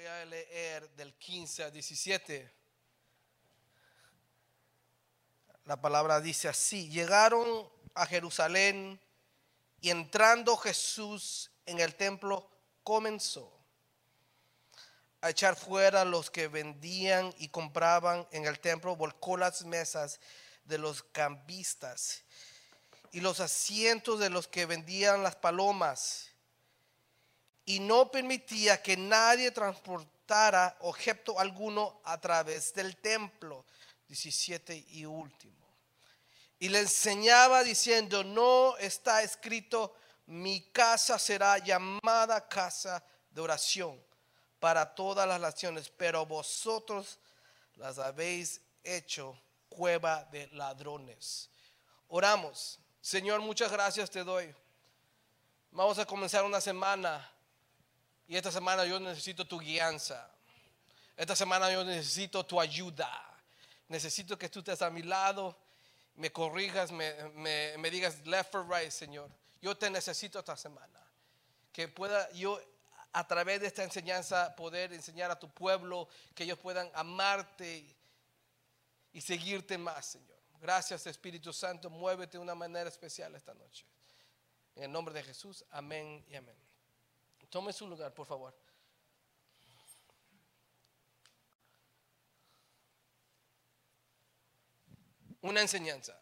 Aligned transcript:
Voy 0.00 0.08
a 0.08 0.24
leer 0.24 0.88
del 0.92 1.12
15 1.12 1.64
a 1.64 1.70
17. 1.70 2.50
La 5.66 5.78
palabra 5.78 6.22
dice 6.22 6.48
así, 6.48 6.88
llegaron 6.88 7.70
a 7.92 8.06
Jerusalén 8.06 8.98
y 9.82 9.90
entrando 9.90 10.56
Jesús 10.56 11.50
en 11.66 11.80
el 11.80 11.96
templo 11.96 12.50
comenzó 12.82 13.52
a 15.20 15.28
echar 15.28 15.54
fuera 15.54 16.06
los 16.06 16.30
que 16.30 16.48
vendían 16.48 17.34
y 17.36 17.48
compraban 17.48 18.26
en 18.32 18.46
el 18.46 18.58
templo, 18.58 18.96
volcó 18.96 19.36
las 19.36 19.66
mesas 19.66 20.18
de 20.64 20.78
los 20.78 21.02
cambistas 21.02 22.24
y 23.12 23.20
los 23.20 23.40
asientos 23.40 24.18
de 24.18 24.30
los 24.30 24.48
que 24.48 24.64
vendían 24.64 25.22
las 25.22 25.36
palomas 25.36 26.29
y 27.70 27.78
no 27.78 28.10
permitía 28.10 28.82
que 28.82 28.96
nadie 28.96 29.52
transportara 29.52 30.76
objeto 30.80 31.38
alguno 31.38 32.00
a 32.02 32.20
través 32.20 32.74
del 32.74 32.96
templo. 32.96 33.64
17 34.08 34.86
y 34.88 35.04
último. 35.04 35.54
Y 36.58 36.68
le 36.68 36.80
enseñaba 36.80 37.62
diciendo, 37.62 38.24
no 38.24 38.76
está 38.78 39.22
escrito, 39.22 39.94
mi 40.26 40.62
casa 40.72 41.16
será 41.16 41.58
llamada 41.58 42.48
casa 42.48 43.04
de 43.30 43.40
oración 43.40 44.02
para 44.58 44.92
todas 44.96 45.28
las 45.28 45.40
naciones, 45.40 45.88
pero 45.96 46.26
vosotros 46.26 47.20
las 47.76 48.00
habéis 48.00 48.60
hecho 48.82 49.40
cueva 49.68 50.24
de 50.32 50.48
ladrones. 50.48 51.48
Oramos. 52.08 52.80
Señor, 53.00 53.40
muchas 53.40 53.70
gracias 53.70 54.10
te 54.10 54.24
doy. 54.24 54.52
Vamos 55.70 56.00
a 56.00 56.04
comenzar 56.04 56.44
una 56.44 56.60
semana 56.60 57.30
y 58.30 58.36
esta 58.36 58.52
semana 58.52 58.84
yo 58.84 59.00
necesito 59.00 59.44
tu 59.44 59.58
guianza. 59.58 60.30
Esta 61.16 61.34
semana 61.34 61.68
yo 61.72 61.82
necesito 61.82 62.46
tu 62.46 62.60
ayuda. 62.60 63.10
Necesito 63.88 64.38
que 64.38 64.48
tú 64.48 64.60
estés 64.60 64.82
a 64.82 64.88
mi 64.88 65.02
lado, 65.02 65.58
me 66.14 66.30
corrijas, 66.30 66.92
me, 66.92 67.90
digas 67.90 68.24
left 68.24 68.54
or 68.54 68.64
right, 68.68 68.92
Señor. 68.92 69.28
Yo 69.60 69.76
te 69.76 69.90
necesito 69.90 70.38
esta 70.38 70.56
semana. 70.56 71.00
Que 71.72 71.88
pueda 71.88 72.30
yo 72.30 72.60
a 73.12 73.26
través 73.26 73.62
de 73.62 73.66
esta 73.66 73.82
enseñanza 73.82 74.54
poder 74.54 74.92
enseñar 74.92 75.32
a 75.32 75.36
tu 75.36 75.50
pueblo, 75.50 76.08
que 76.32 76.44
ellos 76.44 76.58
puedan 76.60 76.88
amarte 76.94 77.84
y 79.12 79.20
seguirte 79.22 79.76
más, 79.76 80.06
Señor. 80.06 80.38
Gracias 80.60 81.04
Espíritu 81.08 81.52
Santo, 81.52 81.90
muévete 81.90 82.38
de 82.38 82.42
una 82.44 82.54
manera 82.54 82.88
especial 82.88 83.34
esta 83.34 83.54
noche. 83.54 83.84
En 84.76 84.84
el 84.84 84.92
nombre 84.92 85.12
de 85.12 85.24
Jesús, 85.24 85.64
amén 85.72 86.24
y 86.28 86.36
amén. 86.36 86.69
Tome 87.50 87.72
su 87.72 87.86
lugar, 87.86 88.14
por 88.14 88.26
favor. 88.26 88.54
Una 95.42 95.60
enseñanza. 95.60 96.18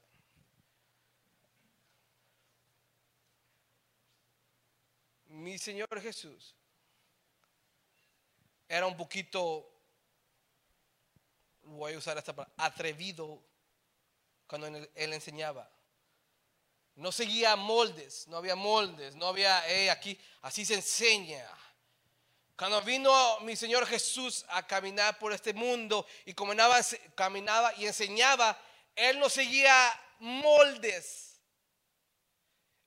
Mi 5.27 5.59
Señor 5.59 5.89
Jesús 6.01 6.57
era 8.69 8.87
un 8.87 8.97
poquito, 8.97 9.71
voy 11.63 11.95
a 11.95 11.99
usar 11.99 12.19
esta 12.19 12.35
palabra, 12.35 12.55
atrevido 12.57 13.43
cuando 14.47 14.67
él, 14.67 15.13
enseñaba. 15.13 15.71
No 16.99 17.13
seguía 17.13 17.55
moldes, 17.55 18.27
no 18.27 18.39
había 18.39 18.57
moldes, 18.57 19.15
no 19.15 19.29
había, 19.29 19.63
aquí, 19.93 20.19
así 20.43 20.65
se 20.65 20.75
enseña. 20.75 21.49
Cuando 22.57 22.83
vino 22.83 23.39
mi 23.43 23.55
Señor 23.55 23.87
Jesús 23.87 24.45
a 24.49 24.67
caminar 24.67 25.17
por 25.17 25.33
este 25.33 25.55
mundo 25.55 26.05
y 26.25 26.35
caminaba, 26.35 26.81
caminaba 27.15 27.73
y 27.77 27.87
enseñaba, 27.87 28.61
Él 28.97 29.21
no 29.21 29.29
seguía 29.29 29.73
moldes. 30.19 31.41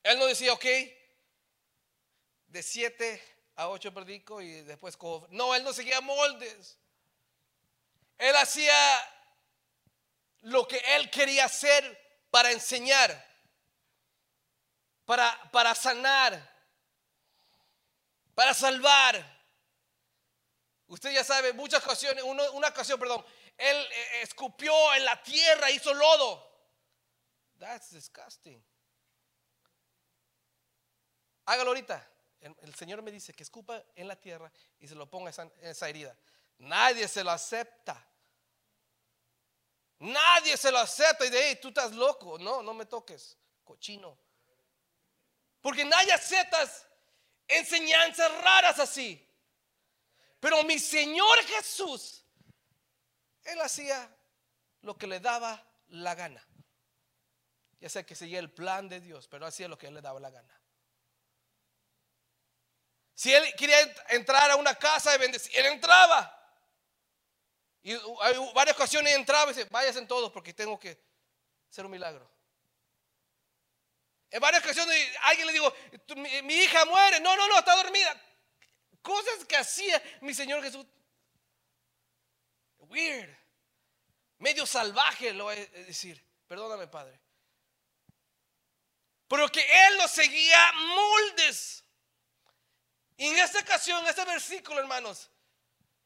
Él 0.04 0.20
no 0.20 0.26
decía, 0.26 0.52
ok, 0.52 0.66
de 2.48 2.64
siete 2.64 3.24
a 3.56 3.70
ocho 3.70 3.94
predico 3.94 4.42
y 4.42 4.62
después 4.64 4.98
No, 5.30 5.56
Él 5.56 5.64
no 5.64 5.72
seguía 5.72 6.02
moldes. 6.02 6.78
Él 8.18 8.36
hacía 8.36 8.76
lo 10.42 10.68
que 10.68 10.84
Él 10.98 11.10
quería 11.10 11.46
hacer 11.46 12.28
para 12.30 12.52
enseñar 12.52 13.31
para, 15.52 15.76
sanar, 15.76 16.42
para 18.34 18.54
salvar. 18.54 19.42
Usted 20.88 21.12
ya 21.12 21.24
sabe, 21.24 21.54
muchas 21.54 21.84
ocasiones, 21.84 22.24
una 22.24 22.68
ocasión, 22.68 23.00
perdón, 23.00 23.26
él 23.58 23.78
eh, 23.78 24.22
escupió 24.22 24.74
en 24.94 25.06
la 25.06 25.22
tierra, 25.22 25.70
hizo 25.70 25.94
lodo. 25.94 26.50
That's 27.60 27.92
disgusting. 27.92 28.64
Hágalo 31.46 31.72
ahorita. 31.72 32.08
El, 32.40 32.74
Señor 32.74 33.02
me 33.04 33.12
dice 33.12 33.34
que 33.34 33.44
escupa 33.44 33.84
en 33.96 34.08
la 34.08 34.16
tierra 34.16 34.52
y 34.80 34.88
se 34.88 34.96
lo 34.96 35.10
ponga 35.10 35.32
en 35.38 35.52
esa 35.62 35.88
herida. 35.88 36.18
Nadie 36.58 37.08
se 37.08 37.24
lo 37.24 37.32
acepta. 37.32 38.04
Nadie 40.00 40.58
se 40.58 40.72
lo 40.72 40.80
acepta 40.80 41.26
y 41.26 41.30
de 41.30 41.44
ahí 41.44 41.56
tú 41.58 41.68
estás 41.68 41.92
loco. 41.92 42.40
No, 42.40 42.64
no 42.64 42.74
me 42.74 42.88
toques, 42.88 43.38
cochino. 43.64 44.18
Porque 45.62 45.86
nadie 45.86 46.12
acepta 46.12 46.58
enseñanzas 47.48 48.32
raras 48.42 48.80
así. 48.80 49.28
Pero 50.40 50.64
mi 50.64 50.80
Señor 50.80 51.38
Jesús, 51.44 52.26
Él 53.44 53.62
hacía 53.62 54.10
lo 54.82 54.98
que 54.98 55.08
le 55.08 55.20
daba 55.20 55.64
la 55.90 56.16
gana. 56.16 56.46
Ya 57.80 57.90
sé 57.90 58.06
que 58.06 58.16
seguía 58.16 58.40
el 58.40 58.52
plan 58.52 58.90
de 58.90 59.00
Dios, 59.00 59.28
pero 59.28 59.46
hacía 59.46 59.68
lo 59.68 59.78
que 59.78 59.88
Él 59.88 59.94
le 59.94 60.02
daba 60.02 60.20
la 60.20 60.30
gana. 60.30 60.62
Si 63.14 63.32
Él 63.34 63.54
quería 63.56 63.78
entrar 64.10 64.50
a 64.50 64.56
una 64.56 64.74
casa 64.74 65.12
de 65.12 65.20
bendición, 65.20 65.54
Él 65.56 65.74
entraba. 65.74 66.38
Y 67.84 67.94
hay 67.94 68.52
varias 68.54 68.76
ocasiones 68.76 69.14
entraba 69.14 69.52
y 69.52 69.56
dice, 69.56 69.68
váyanse 69.70 70.06
todos 70.06 70.32
porque 70.32 70.54
tengo 70.54 70.80
que 70.80 71.00
hacer 71.70 71.86
un 71.86 71.92
milagro. 71.92 72.31
En 74.32 74.40
varias 74.40 74.64
ocasiones 74.64 74.98
alguien 75.24 75.46
le 75.48 75.54
digo, 75.54 75.74
mi, 76.16 76.54
hija 76.54 76.86
muere. 76.86 77.20
No, 77.20 77.36
no, 77.36 77.48
no, 77.50 77.60
está 77.60 77.76
dormida. 77.76 78.20
Cosas 79.02 79.44
que 79.46 79.58
hacía 79.58 80.02
mi 80.22 80.34
Señor 80.34 80.64
Jesús. 80.64 80.86
Weird. 82.80 83.30
Medio 84.38 84.66
salvaje, 84.66 85.34
lo 85.34 85.46
voy 85.46 85.58
a 85.58 85.66
decir. 85.82 86.26
Perdóname, 86.48 86.88
Padre. 86.88 87.20
Pero 89.28 89.50
que 89.50 89.62
Él 89.62 89.98
no 89.98 90.08
seguía 90.08 90.72
moldes. 90.74 91.84
Y 93.18 93.28
en 93.28 93.38
esta 93.38 93.60
ocasión, 93.60 94.02
en 94.04 94.10
este 94.10 94.24
versículo, 94.24 94.80
hermanos, 94.80 95.30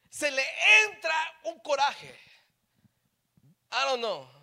se 0.09 0.31
le 0.31 0.45
entra 0.83 1.15
un 1.43 1.59
coraje. 1.59 2.19
I 3.71 3.85
don't 3.85 3.99
know 3.99 4.34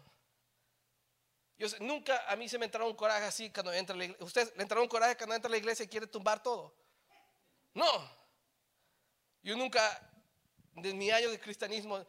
nunca 1.81 2.25
a 2.29 2.37
mí 2.37 2.49
se 2.49 2.59
me 2.59 2.67
entró 2.67 2.87
un 2.87 2.97
coraje 2.97 3.25
así 3.25 3.51
cuando 3.51 3.73
entra 3.73 3.95
la 3.97 4.05
iglesia. 4.05 4.25
¿Usted 4.25 4.57
le 4.57 4.63
entró 4.63 4.83
un 4.83 4.89
coraje 4.89 5.17
cuando 5.17 5.35
entra 5.35 5.49
a 5.49 5.51
la 5.51 5.57
iglesia 5.57 5.85
y 5.85 5.89
quiere 5.89 6.07
tumbar 6.07 6.43
todo? 6.43 6.75
No. 7.75 8.23
Yo 9.43 9.57
nunca, 9.57 9.81
en 10.75 10.99
mi 10.99 11.11
año 11.11 11.31
de 11.31 11.41
cristianismo, 11.41 12.05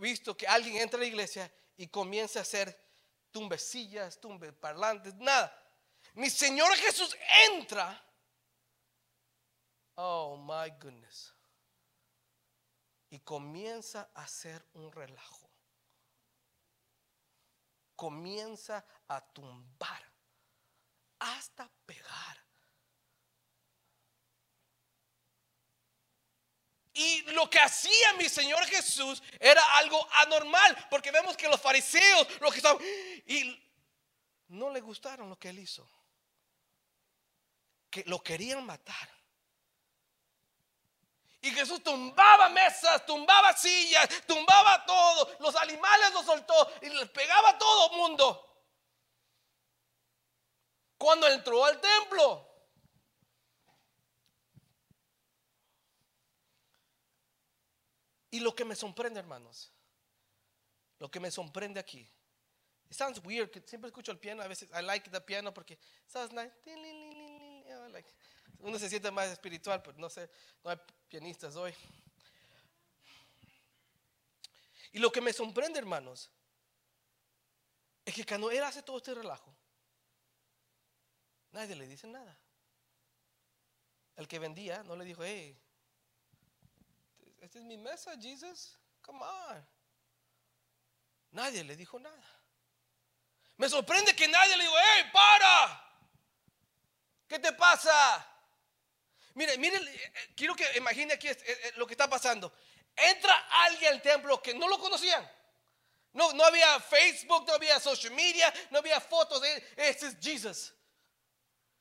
visto 0.00 0.36
que 0.36 0.46
alguien 0.46 0.76
entra 0.76 0.98
a 0.98 1.00
la 1.00 1.06
iglesia 1.06 1.52
y 1.76 1.86
comienza 1.88 2.38
a 2.38 2.42
hacer 2.42 2.78
tumbecillas, 3.30 4.20
tumbe 4.20 4.52
parlantes, 4.52 5.14
nada. 5.16 5.54
Mi 6.14 6.30
Señor 6.30 6.74
Jesús 6.76 7.16
entra. 7.50 8.02
Oh 9.94 10.36
my 10.36 10.70
goodness. 10.80 11.34
Y 13.10 13.20
comienza 13.20 14.10
a 14.14 14.22
hacer 14.22 14.64
un 14.74 14.92
relajo 14.92 15.47
comienza 17.98 18.84
a 19.08 19.20
tumbar 19.20 20.00
hasta 21.18 21.68
pegar. 21.84 22.46
Y 26.94 27.22
lo 27.32 27.50
que 27.50 27.58
hacía 27.58 28.12
mi 28.12 28.28
Señor 28.28 28.64
Jesús 28.66 29.20
era 29.40 29.60
algo 29.78 30.08
anormal, 30.12 30.86
porque 30.88 31.10
vemos 31.10 31.36
que 31.36 31.48
los 31.48 31.60
fariseos, 31.60 32.40
los 32.40 32.52
que 32.52 32.58
estaban, 32.58 32.80
y 33.26 33.60
no 34.46 34.70
le 34.70 34.80
gustaron 34.80 35.28
lo 35.28 35.36
que 35.36 35.48
él 35.48 35.58
hizo, 35.58 35.88
que 37.90 38.04
lo 38.04 38.22
querían 38.22 38.64
matar. 38.64 39.17
Y 41.40 41.50
Jesús 41.50 41.82
tumbaba 41.82 42.48
mesas, 42.48 43.06
tumbaba 43.06 43.52
sillas, 43.56 44.08
tumbaba 44.26 44.84
todo. 44.84 45.36
Los 45.40 45.54
animales 45.56 46.12
los 46.12 46.26
soltó 46.26 46.72
y 46.82 46.88
les 46.88 47.08
pegaba 47.10 47.50
a 47.50 47.58
todo 47.58 47.90
mundo. 47.90 48.44
Cuando 50.96 51.28
entró 51.28 51.64
al 51.64 51.80
templo. 51.80 52.44
Y 58.30 58.40
lo 58.40 58.54
que 58.54 58.64
me 58.64 58.76
sorprende, 58.76 59.20
hermanos, 59.20 59.72
lo 60.98 61.10
que 61.10 61.18
me 61.18 61.30
sorprende 61.30 61.80
aquí, 61.80 62.10
it 62.90 62.94
sounds 62.96 63.20
weird, 63.24 63.50
que 63.50 63.60
siempre 63.62 63.88
escucho 63.88 64.12
el 64.12 64.18
piano, 64.18 64.42
a 64.42 64.48
veces 64.48 64.68
I 64.70 64.82
like 64.82 65.08
the 65.10 65.20
piano 65.20 65.54
porque 65.54 65.78
sounds 66.06 66.32
nice. 66.32 66.52
Like, 67.90 68.14
uno 68.60 68.78
se 68.78 68.88
siente 68.88 69.10
más 69.10 69.28
espiritual, 69.28 69.82
pero 69.82 69.98
no 69.98 70.10
sé, 70.10 70.30
no 70.64 70.70
hay 70.70 70.78
pianistas 71.08 71.56
hoy. 71.56 71.74
Y 74.92 74.98
lo 74.98 75.12
que 75.12 75.20
me 75.20 75.32
sorprende, 75.32 75.78
hermanos, 75.78 76.30
es 78.04 78.14
que 78.14 78.24
cuando 78.24 78.50
él 78.50 78.62
hace 78.62 78.82
todo 78.82 78.96
este 78.96 79.14
relajo, 79.14 79.54
nadie 81.52 81.76
le 81.76 81.86
dice 81.86 82.06
nada. 82.06 82.36
El 84.16 84.26
que 84.26 84.38
vendía 84.38 84.82
no 84.82 84.96
le 84.96 85.04
dijo, 85.04 85.22
hey, 85.22 85.56
esta 87.40 87.58
es 87.58 87.64
mi 87.64 87.76
mesa, 87.76 88.16
Jesus, 88.20 88.76
come 89.02 89.24
on. 89.24 89.68
Nadie 91.30 91.62
le 91.62 91.76
dijo 91.76 92.00
nada. 92.00 92.40
Me 93.56 93.68
sorprende 93.68 94.16
que 94.16 94.26
nadie 94.26 94.56
le 94.56 94.64
dijo, 94.64 94.74
hey, 94.76 95.10
para. 95.12 95.84
¿Qué 97.28 97.38
te 97.38 97.52
pasa? 97.52 98.26
Mire, 99.38 99.56
mire, 99.56 99.76
eh, 99.76 100.32
quiero 100.34 100.56
que 100.56 100.66
imagine 100.76 101.12
aquí 101.12 101.28
lo 101.76 101.86
que 101.86 101.94
está 101.94 102.10
pasando. 102.10 102.52
Entra 102.96 103.46
alguien 103.66 103.92
al 103.92 104.02
templo 104.02 104.42
que 104.42 104.52
no 104.52 104.66
lo 104.66 104.80
conocían. 104.80 105.30
No, 106.12 106.32
no 106.32 106.42
había 106.42 106.80
Facebook, 106.80 107.46
no 107.46 107.52
había 107.52 107.78
social 107.78 108.12
media, 108.14 108.52
no 108.70 108.80
había 108.80 109.00
fotos 109.00 109.40
de 109.40 109.64
este 109.76 110.08
es 110.08 110.16
Jesus. 110.20 110.74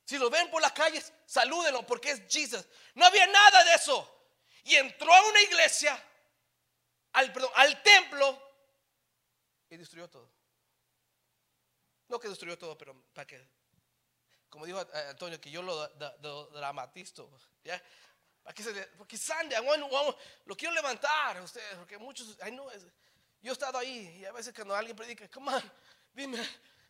Si 0.06 0.20
lo 0.20 0.30
ven 0.30 0.52
por 0.52 0.62
las 0.62 0.72
calles, 0.72 1.12
salúdenlo 1.26 1.84
porque 1.84 2.12
es 2.12 2.22
Jesus. 2.30 2.64
No 2.94 3.08
había 3.08 3.26
nada 3.26 3.64
de 3.64 3.74
eso. 3.74 4.30
Y 4.66 4.76
entró 4.76 5.12
a 5.12 5.28
una 5.28 5.42
iglesia, 5.42 6.00
al, 7.14 7.34
perdón, 7.34 7.52
al 7.56 7.82
templo 7.82 8.40
y 9.68 9.78
destruyó 9.78 10.08
todo. 10.08 10.32
No 12.08 12.20
que 12.20 12.30
destruyó 12.30 12.56
todo, 12.56 12.78
pero 12.78 12.94
para 13.14 13.26
que, 13.26 13.44
como 14.50 14.66
dijo 14.66 14.86
Antonio, 15.10 15.40
que 15.40 15.52
yo 15.52 15.62
lo 15.62 15.88
dramatizo. 16.50 17.30
¿ya? 17.64 17.82
porque 18.98 19.18
Sandy, 19.18 19.56
lo 20.46 20.56
quiero 20.56 20.74
levantar 20.74 21.38
a 21.38 21.44
ustedes, 21.44 21.76
porque 21.76 21.98
muchos, 21.98 22.38
yo 23.42 23.52
he 23.52 23.54
estado 23.54 23.78
ahí 23.78 24.20
y 24.20 24.26
a 24.26 24.32
veces 24.32 24.54
cuando 24.54 24.74
alguien 24.74 24.96
predica, 24.96 25.28
come 25.30 25.54
on, 25.54 25.72
dime, 26.14 26.38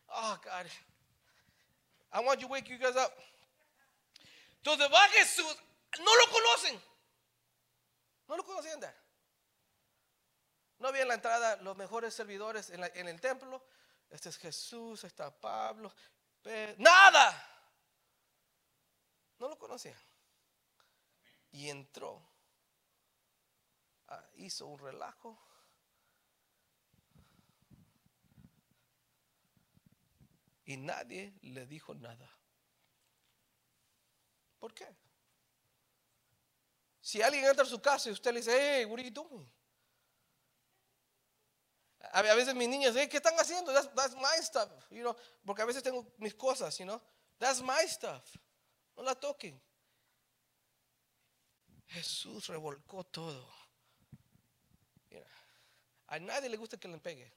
oh 0.07 0.39
God, 0.43 0.67
I 2.13 2.19
want 2.19 2.39
you 2.39 2.47
to 2.47 2.53
wake 2.53 2.69
you 2.69 2.77
guys 2.77 2.95
up. 2.95 3.11
Entonces 4.57 4.91
va 4.91 5.07
Jesús, 5.09 5.57
no 5.99 6.15
lo 6.15 6.31
conocen, 6.31 6.81
no 8.27 8.37
lo 8.37 8.43
conocían. 8.43 8.79
No 10.79 10.89
había 10.89 11.01
en 11.01 11.07
la 11.07 11.15
entrada 11.15 11.55
los 11.57 11.75
mejores 11.75 12.13
servidores 12.13 12.69
en, 12.69 12.83
en 12.83 13.07
el 13.07 13.19
templo. 13.19 13.65
Este 14.09 14.29
es 14.29 14.37
Jesús, 14.37 15.03
está 15.03 15.31
Pablo, 15.31 15.91
nada. 16.77 17.43
No 19.39 19.47
lo 19.47 19.57
conocían 19.57 19.97
y 21.51 21.69
entró, 21.69 22.21
ah, 24.07 24.23
hizo 24.35 24.67
un 24.67 24.79
relajo. 24.79 25.39
Y 30.65 30.77
nadie 30.77 31.33
le 31.41 31.65
dijo 31.65 31.95
nada. 31.95 32.29
¿Por 34.59 34.73
qué? 34.73 34.95
Si 36.99 37.21
alguien 37.21 37.45
entra 37.45 37.63
a 37.63 37.67
su 37.67 37.81
casa 37.81 38.09
y 38.09 38.11
usted 38.11 38.33
le 38.33 38.39
dice, 38.41 38.51
hey, 38.51 38.85
what 38.85 38.99
are 38.99 39.03
you 39.07 39.13
doing? 39.13 39.49
A 42.11 42.21
veces 42.21 42.55
mis 42.55 42.69
niñas, 42.69 42.93
hey, 42.95 43.07
¿qué 43.09 43.17
están 43.17 43.35
haciendo? 43.39 43.73
That's, 43.73 44.15
my 44.15 44.41
stuff, 44.41 44.69
you 44.89 45.01
know, 45.01 45.15
porque 45.45 45.61
a 45.61 45.65
veces 45.65 45.83
tengo 45.83 46.05
mis 46.17 46.33
cosas, 46.33 46.77
you 46.77 46.85
know. 46.85 47.01
That's 47.37 47.61
my 47.61 47.87
stuff. 47.87 48.23
No 48.95 49.03
la 49.03 49.15
toquen. 49.15 49.61
Jesús 51.87 52.47
revolcó 52.47 53.03
todo. 53.03 53.57
a 56.07 56.19
nadie 56.19 56.49
le 56.49 56.57
gusta 56.57 56.77
que 56.77 56.87
le 56.87 56.97
pegue. 56.97 57.31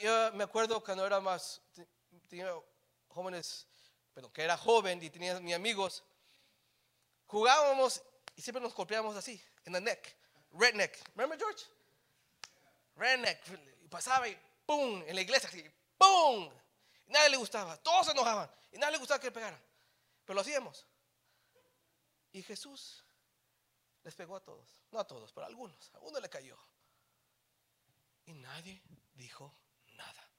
yo 0.00 0.32
me 0.34 0.44
acuerdo 0.44 0.82
cuando 0.82 1.04
era 1.04 1.20
más, 1.20 1.60
tenía 2.28 2.52
jóvenes, 3.08 3.66
pero 4.14 4.32
que 4.32 4.42
era 4.42 4.56
joven 4.56 5.02
y 5.02 5.10
tenía 5.10 5.38
mis 5.40 5.54
amigos, 5.54 6.04
jugábamos 7.26 8.02
y 8.36 8.42
siempre 8.42 8.62
nos 8.62 8.74
golpeábamos 8.74 9.16
así, 9.16 9.42
en 9.64 9.72
la 9.72 9.80
neck, 9.80 10.16
redneck. 10.52 10.96
¿Remember 11.16 11.38
George? 11.38 11.64
Redneck. 12.98 13.40
Y 13.82 13.88
pasaba 13.88 14.28
y 14.28 14.38
¡pum! 14.66 15.02
En 15.06 15.14
la 15.14 15.22
iglesia 15.22 15.48
así, 15.48 15.64
¡pum! 15.96 16.50
nadie 17.08 17.30
le 17.30 17.36
gustaba, 17.36 17.76
todos 17.78 18.06
se 18.06 18.12
enojaban 18.12 18.50
y 18.72 18.78
nadie 18.78 18.92
le 18.92 18.98
gustaba 18.98 19.20
que 19.20 19.28
le 19.28 19.32
pegaran. 19.32 19.60
Pero 20.24 20.34
lo 20.34 20.40
hacíamos. 20.42 20.86
Y 22.32 22.42
Jesús 22.42 23.04
les 24.04 24.14
pegó 24.14 24.36
a 24.36 24.40
todos, 24.40 24.82
no 24.90 24.98
a 24.98 25.06
todos, 25.06 25.32
pero 25.32 25.46
a 25.46 25.48
algunos, 25.48 25.90
a 25.94 26.00
uno 26.00 26.20
le 26.20 26.28
cayó. 26.28 26.58
Y 28.26 28.34
nadie 28.34 28.82
dijo 29.14 29.54
nada. 29.94 30.30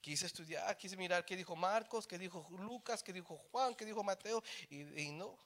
Quise 0.00 0.26
estudiar, 0.26 0.76
quise 0.76 0.96
mirar 0.96 1.24
qué 1.24 1.36
dijo 1.36 1.56
Marcos, 1.56 2.06
qué 2.06 2.18
dijo 2.18 2.46
Lucas, 2.50 3.02
qué 3.02 3.12
dijo 3.12 3.36
Juan, 3.50 3.74
qué 3.74 3.84
dijo 3.84 4.02
Mateo, 4.02 4.42
y, 4.68 5.12
no, 5.12 5.38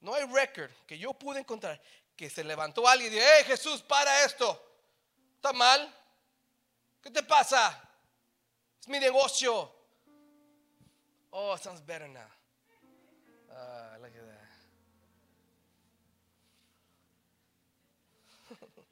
no 0.00 0.14
hay 0.14 0.24
record 0.26 0.70
que 0.86 0.98
yo 0.98 1.12
pude 1.14 1.40
encontrar 1.40 1.80
que 2.16 2.30
se 2.30 2.42
levantó 2.42 2.88
alguien 2.88 3.12
y 3.12 3.16
dijo, 3.16 3.26
hey 3.36 3.44
Jesús, 3.46 3.82
para 3.82 4.24
esto, 4.24 4.60
está 5.36 5.52
mal, 5.52 5.94
¿qué 7.02 7.10
te 7.10 7.22
pasa? 7.22 7.82
Es 8.80 8.88
mi 8.88 8.98
negocio. 8.98 9.72
Oh, 11.30 11.56
sounds 11.58 11.84
better 11.84 12.08
now. 12.08 12.20
Ah, 13.50 13.98
look 14.00 14.12
at 14.16 14.24
that. 14.26 14.46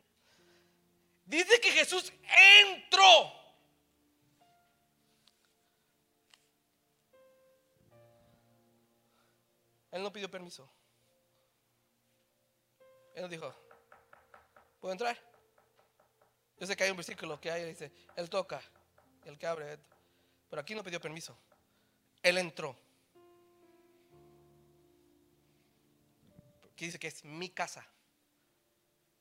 Dice 1.26 1.60
que 1.60 1.70
Jesús 1.72 2.12
entró. 2.60 3.32
Él 9.90 10.02
no 10.02 10.12
pidió 10.12 10.30
permiso. 10.30 10.68
Dijo, 13.28 13.54
¿puedo 14.80 14.92
entrar? 14.92 15.18
Yo 16.58 16.66
sé 16.66 16.76
que 16.76 16.84
hay 16.84 16.90
un 16.90 16.96
versículo 16.96 17.40
que 17.40 17.50
hay, 17.50 17.64
dice, 17.64 17.92
Él 18.16 18.28
toca, 18.30 18.60
el 19.24 19.38
que 19.38 19.46
abre. 19.46 19.78
Pero 20.48 20.60
aquí 20.60 20.74
no 20.74 20.84
pidió 20.84 21.00
permiso. 21.00 21.36
Él 22.22 22.38
entró. 22.38 22.76
que 26.76 26.86
dice 26.86 26.98
que 26.98 27.08
es 27.08 27.24
mi 27.24 27.50
casa. 27.50 27.86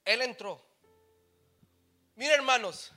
Él 0.04 0.22
entró. 0.22 0.66
Mire 2.16 2.34
hermanos, 2.34 2.92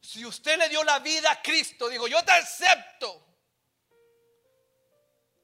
si 0.00 0.24
usted 0.24 0.58
le 0.58 0.68
dio 0.68 0.84
la 0.84 0.98
vida 0.98 1.30
a 1.30 1.42
Cristo, 1.42 1.88
dijo, 1.88 2.06
yo 2.06 2.22
te 2.24 2.32
acepto 2.32 3.26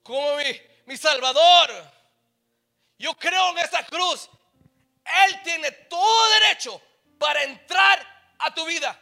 como 0.03 0.37
mi, 0.37 0.61
mi 0.87 0.97
Salvador. 0.97 1.71
Yo 2.99 3.15
creo 3.15 3.51
en 3.51 3.59
esa 3.59 3.85
cruz. 3.87 4.29
Él 5.27 5.43
tiene 5.43 5.71
todo 5.73 6.31
derecho 6.41 6.81
para 7.19 7.43
entrar 7.45 8.35
a 8.39 8.55
tu 8.55 8.65
vida. 8.65 8.99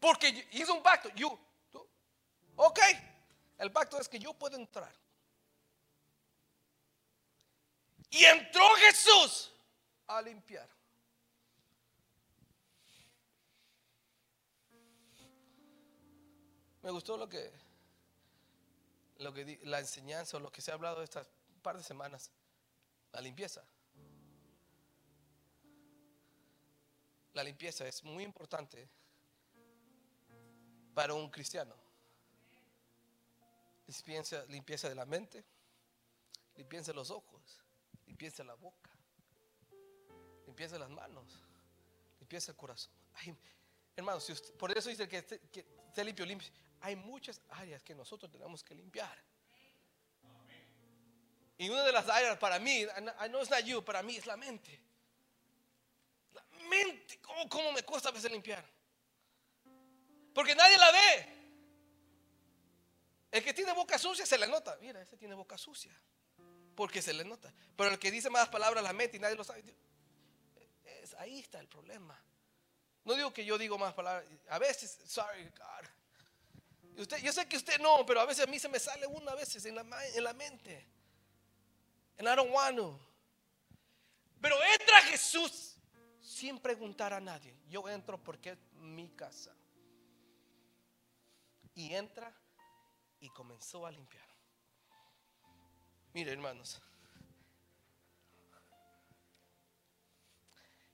Porque 0.00 0.48
hizo 0.52 0.74
un 0.74 0.82
pacto. 0.82 1.10
Ok, 2.56 2.80
el 3.58 3.72
pacto 3.72 4.00
es 4.00 4.08
que 4.08 4.18
yo 4.18 4.34
puedo 4.34 4.56
entrar. 4.56 4.92
Y 8.10 8.24
entró 8.24 8.66
Jesús 8.76 9.52
a 10.06 10.22
limpiar. 10.22 10.68
Me 16.82 16.92
gustó 16.92 17.16
lo 17.16 17.28
que, 17.28 17.52
lo 19.18 19.34
que 19.34 19.58
la 19.64 19.80
enseñanza 19.80 20.36
o 20.36 20.40
lo 20.40 20.52
que 20.52 20.62
se 20.62 20.70
ha 20.70 20.74
hablado 20.74 21.02
estas 21.02 21.28
par 21.60 21.76
de 21.76 21.82
semanas, 21.82 22.30
la 23.10 23.20
limpieza. 23.20 23.64
La 27.36 27.44
limpieza 27.44 27.86
es 27.86 28.02
muy 28.02 28.24
importante 28.24 28.88
para 30.94 31.12
un 31.12 31.30
cristiano. 31.30 31.76
Limpieza, 34.48 34.88
de 34.88 34.94
la 34.94 35.04
mente, 35.04 35.44
limpieza 36.56 36.92
de 36.92 36.94
los 36.94 37.10
ojos, 37.10 37.42
limpieza 38.06 38.42
la 38.42 38.54
boca, 38.54 38.90
limpieza 40.46 40.78
las 40.78 40.88
manos, 40.88 41.44
limpieza 42.20 42.52
el 42.52 42.56
corazón. 42.56 42.94
hermanos, 43.94 44.54
por 44.58 44.74
eso 44.74 44.88
dice 44.88 45.06
que 45.06 45.18
esté, 45.18 46.04
limpio, 46.04 46.24
limpio. 46.24 46.48
Hay 46.80 46.96
muchas 46.96 47.42
áreas 47.50 47.82
que 47.82 47.94
nosotros 47.94 48.32
tenemos 48.32 48.64
que 48.64 48.74
limpiar. 48.74 49.22
Y 51.58 51.68
una 51.68 51.82
de 51.82 51.92
las 51.92 52.08
áreas 52.08 52.38
para 52.38 52.58
mí, 52.58 52.86
know 53.28 53.42
it's 53.42 53.50
not 53.50 53.62
you, 53.62 53.84
para 53.84 54.02
mí 54.02 54.16
es 54.16 54.24
la 54.24 54.38
mente. 54.38 54.85
¿Cómo, 57.48 57.72
me 57.72 57.82
cuesta 57.82 58.08
a 58.08 58.12
veces 58.12 58.30
limpiar? 58.30 58.64
Porque 60.34 60.54
nadie 60.54 60.76
la 60.76 60.92
ve. 60.92 61.36
El 63.30 63.44
que 63.44 63.54
tiene 63.54 63.72
boca 63.72 63.98
sucia 63.98 64.24
se 64.24 64.38
le 64.38 64.46
nota. 64.46 64.76
Mira, 64.80 65.00
ese 65.00 65.16
tiene 65.16 65.34
boca 65.34 65.56
sucia. 65.58 65.92
Porque 66.74 67.00
se 67.00 67.12
le 67.12 67.24
nota. 67.24 67.52
Pero 67.76 67.90
el 67.90 67.98
que 67.98 68.10
dice 68.10 68.30
más 68.30 68.48
palabras 68.48 68.82
la 68.82 68.92
mente 68.92 69.16
y 69.16 69.20
nadie 69.20 69.36
lo 69.36 69.44
sabe. 69.44 69.64
Ahí 71.18 71.40
está 71.40 71.60
el 71.60 71.68
problema. 71.68 72.20
No 73.04 73.14
digo 73.14 73.32
que 73.32 73.44
yo 73.44 73.56
digo 73.56 73.78
más 73.78 73.94
palabras. 73.94 74.26
A 74.48 74.58
veces, 74.58 74.98
sorry 75.06 75.44
God. 75.44 77.16
Yo 77.22 77.32
sé 77.32 77.46
que 77.46 77.56
usted 77.56 77.78
no, 77.80 78.04
pero 78.06 78.20
a 78.20 78.26
veces 78.26 78.46
a 78.46 78.50
mí 78.50 78.58
se 78.58 78.68
me 78.68 78.78
sale 78.78 79.06
una 79.06 79.34
veces 79.34 79.64
en 79.66 79.74
la, 79.74 79.84
en 80.14 80.24
la 80.24 80.32
mente. 80.32 80.86
And 82.18 82.28
I 82.28 82.34
don't 82.34 82.50
want 82.50 82.76
to. 82.76 82.98
Pero 84.40 84.56
entra 84.64 85.02
Jesús 85.02 85.75
sin 86.26 86.58
preguntar 86.58 87.12
a 87.12 87.20
nadie. 87.20 87.54
Yo 87.68 87.88
entro 87.88 88.18
porque 88.18 88.50
es 88.50 88.58
mi 88.80 89.08
casa. 89.10 89.54
Y 91.74 91.94
entra 91.94 92.34
y 93.20 93.28
comenzó 93.30 93.86
a 93.86 93.92
limpiar. 93.92 94.26
Mire, 96.12 96.32
hermanos. 96.32 96.80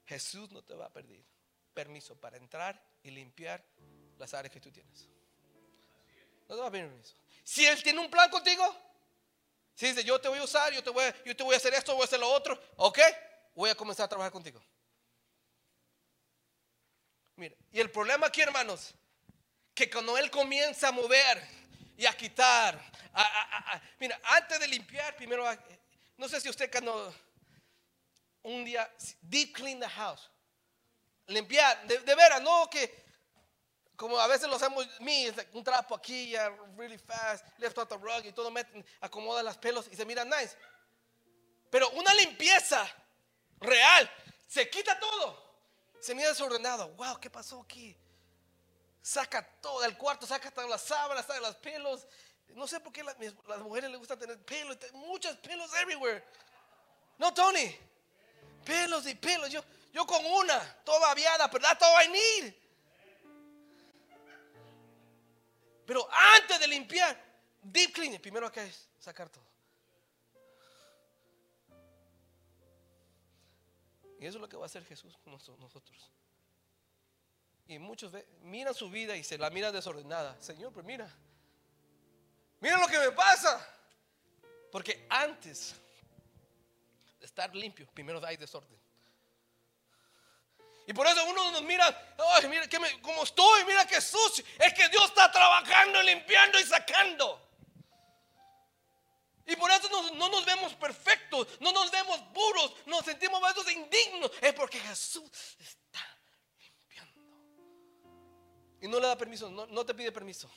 Jesús 0.05 0.51
no 0.51 0.63
te 0.63 0.75
va 0.75 0.87
a 0.87 0.93
pedir 0.93 1.25
permiso 1.73 2.15
para 2.15 2.37
entrar 2.37 2.81
y 3.03 3.11
limpiar 3.11 3.65
las 4.19 4.35
áreas 4.35 4.53
que 4.53 4.61
tú 4.61 4.71
tienes. 4.71 5.09
No 6.47 6.57
te 6.57 6.61
va 6.61 6.67
a 6.67 6.71
pedir 6.71 6.89
permiso. 6.89 7.15
Si 7.43 7.65
Él 7.65 7.83
tiene 7.83 8.01
un 8.01 8.11
plan 8.11 8.29
contigo, 8.29 8.65
si 9.75 9.87
dice, 9.87 10.05
yo 10.05 10.21
te 10.21 10.29
voy 10.29 10.41
a 10.41 10.45
usar, 10.45 10.73
yo 10.75 10.83
te 10.83 10.91
voy, 10.91 11.05
yo 11.25 11.35
te 11.35 11.43
voy 11.43 11.55
a 11.55 11.57
hacer 11.57 11.73
esto, 11.73 11.95
voy 11.95 12.03
a 12.03 12.05
hacer 12.05 12.21
lo 12.21 12.31
otro, 12.31 12.61
ok, 12.77 12.99
voy 13.55 13.71
a 13.71 13.75
comenzar 13.75 14.05
a 14.05 14.09
trabajar 14.09 14.31
contigo. 14.31 14.63
Y 17.71 17.81
el 17.81 17.91
problema 17.91 18.27
aquí, 18.27 18.41
hermanos, 18.41 18.95
que 19.75 19.91
cuando 19.91 20.17
Él 20.19 20.31
comienza 20.31 20.89
a 20.89 20.93
mover 20.93 21.43
y 21.97 22.07
a 22.07 22.17
quitar, 22.17 22.81
mira, 23.99 24.21
antes 24.25 24.61
de 24.61 24.69
limpiar, 24.69 25.17
primero, 25.17 25.45
no 26.17 26.29
sé 26.29 26.41
si 26.41 26.49
usted 26.49 26.71
cuando 26.71 27.15
un 28.43 28.65
día, 28.65 28.91
deep 29.23 29.55
clean 29.55 29.81
the 29.81 29.89
house, 29.89 30.31
limpiar, 31.27 31.87
de, 31.87 32.15
veras, 32.15 32.43
no 32.43 32.69
que 32.69 33.03
como 33.97 34.19
a 34.19 34.27
veces 34.27 34.49
lo 34.49 34.57
hacemos, 34.57 34.87
me, 35.01 35.33
un 35.53 35.63
trapo 35.63 35.95
aquí, 35.95 36.31
ya, 36.31 36.51
really 36.77 36.99
fast, 36.99 37.47
lift 37.59 37.79
out 37.79 37.89
the 37.89 37.97
rug 37.97 38.25
y 38.25 38.33
todo, 38.33 38.53
acomoda 39.01 39.43
las 39.43 39.57
pelos 39.59 39.87
y 39.91 39.97
se 39.97 40.05
mira 40.05 40.25
nice. 40.25 40.57
Pero 41.71 41.89
una 41.91 42.13
limpieza 42.15 42.87
real, 43.61 44.11
se 44.49 44.69
quita 44.69 44.99
todo, 44.99 45.52
se 46.03 46.17
mira 46.17 46.31
desordenado. 46.31 46.89
Wow, 46.97 47.21
¿qué 47.21 47.31
pasó 47.31 47.63
aquí? 47.63 47.97
Saca 49.01 49.47
todo 49.61 49.85
el 49.85 49.97
cuarto, 49.97 50.27
saca 50.27 50.49
hasta 50.49 50.67
las 50.67 50.83
sábanas, 50.83 51.25
saca 51.25 51.41
los 51.41 51.55
pelos. 51.57 52.09
No 52.49 52.67
sé 52.67 52.81
por 52.81 52.93
qué 52.93 53.05
las, 53.05 53.17
las 53.47 53.61
mujeres 53.61 53.89
les 53.89 54.01
gusta 54.01 54.19
tener 54.19 54.37
pelos, 54.45 54.77
muchos 54.95 55.37
pelos 55.37 55.73
everywhere. 55.75 56.25
No, 57.19 57.33
Tony, 57.33 57.79
pelos 58.65 59.07
y 59.07 59.15
pelos. 59.15 59.49
Yo, 59.51 59.63
yo 59.93 60.05
con 60.05 60.27
una, 60.27 60.61
toda 60.85 61.13
aviada, 61.13 61.49
pero 61.49 61.65
todo 61.79 61.93
va 61.93 62.01
a 62.01 62.03
venir. 62.03 62.61
Pero 65.87 66.09
antes 66.37 66.59
de 66.59 66.67
limpiar, 66.67 67.17
deep 67.63 67.93
cleaning, 67.93 68.21
primero 68.21 68.51
que 68.51 68.73
sacar 68.99 69.29
todo. 69.29 69.52
Y 74.23 74.27
eso 74.27 74.39
es 74.39 74.41
lo 74.41 74.49
que 74.49 74.57
va 74.57 74.63
a 74.63 74.67
hacer 74.67 74.85
Jesús 74.85 75.19
con 75.25 75.33
nosotros. 75.33 76.13
Y 77.67 77.77
muchos 77.81 78.13
miran 78.43 78.73
su 78.73 78.89
vida 78.89 79.17
y 79.17 79.25
se 79.25 79.37
la 79.37 79.51
miran 79.51 79.73
desordenada. 79.73 80.41
Señor, 80.41 80.73
pero 80.73 80.87
mira, 80.87 81.13
mira 82.61 82.79
lo 82.79 82.87
que 82.87 83.01
me 83.01 83.11
pasa. 83.11 83.69
Porque 84.71 85.09
antes 85.11 85.75
de 87.19 87.27
estar 87.27 87.53
limpio, 87.53 87.85
primero 87.93 88.25
hay 88.25 88.37
desorden. 88.37 88.79
Y 90.87 90.93
por 90.93 91.05
eso 91.09 91.25
uno 91.27 91.51
nos 91.51 91.63
mira, 91.65 92.15
ay, 92.35 92.47
mira 92.47 92.69
que 92.69 92.79
me, 92.79 93.01
como 93.01 93.25
estoy, 93.25 93.65
mira 93.65 93.85
que 93.89 94.01
sucio. 94.01 94.45
Es 94.57 94.73
que 94.73 94.89
Dios 94.89 95.07
está 95.07 95.33
trabajando, 95.33 96.01
limpiando 96.01 96.61
y 96.61 96.65
sacando. 96.65 97.52
Y 99.47 99.57
por 99.57 99.71
eso 99.71 99.89
no, 99.89 100.29
nos 100.29 100.45
vemos 100.47 100.75
perfectos, 100.75 101.49
no 101.61 101.73
nos 101.73 101.91
vemos 101.91 102.21
puros, 102.33 102.75
nos 102.87 103.05
sentimos 103.05 103.43
a 103.43 103.53
veces 103.53 103.73
indignos. 103.73 104.31
Es 104.41 104.53
porque 104.55 104.79
Jesús 104.79 105.31
está 105.59 106.01
limpiando. 106.59 107.21
Y 108.81 108.89
no 108.89 109.01
le 109.01 109.09
da 109.09 109.17
permiso, 109.17 109.51
no, 109.51 109.87
te 109.87 109.95
pide 109.95 110.13
permiso. 110.13 110.49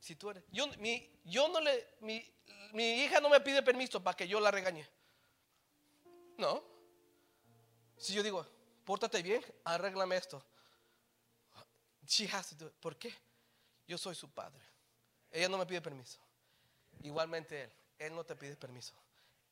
Si 0.00 0.16
tú 0.16 0.30
eres, 0.30 0.44
yo, 0.50 0.66
mi, 0.78 1.10
yo 1.24 1.48
no 1.48 1.60
le, 1.60 1.96
mi, 2.00 2.24
mi 2.72 3.02
hija 3.02 3.20
no 3.20 3.28
me 3.28 3.40
pide 3.40 3.62
permiso 3.62 4.02
para 4.02 4.16
que 4.16 4.26
yo 4.26 4.40
la 4.40 4.50
regañe. 4.50 4.88
No. 6.36 6.62
Si 7.96 8.12
yo 8.12 8.22
digo, 8.22 8.46
pórtate 8.84 9.22
bien, 9.22 9.44
arréglame 9.64 10.16
esto. 10.16 10.44
She 12.06 12.26
has 12.26 12.48
to 12.48 12.54
do 12.54 12.66
it. 12.66 12.74
¿Por 12.80 12.96
qué? 12.96 13.14
Yo 13.86 13.96
soy 13.96 14.14
su 14.14 14.30
padre. 14.30 14.60
Ella 15.30 15.48
no 15.48 15.58
me 15.58 15.66
pide 15.66 15.80
permiso. 15.80 16.23
Igualmente 17.04 17.62
él, 17.62 17.72
él 17.98 18.14
no 18.14 18.24
te 18.24 18.34
pide 18.34 18.56
permiso. 18.56 18.94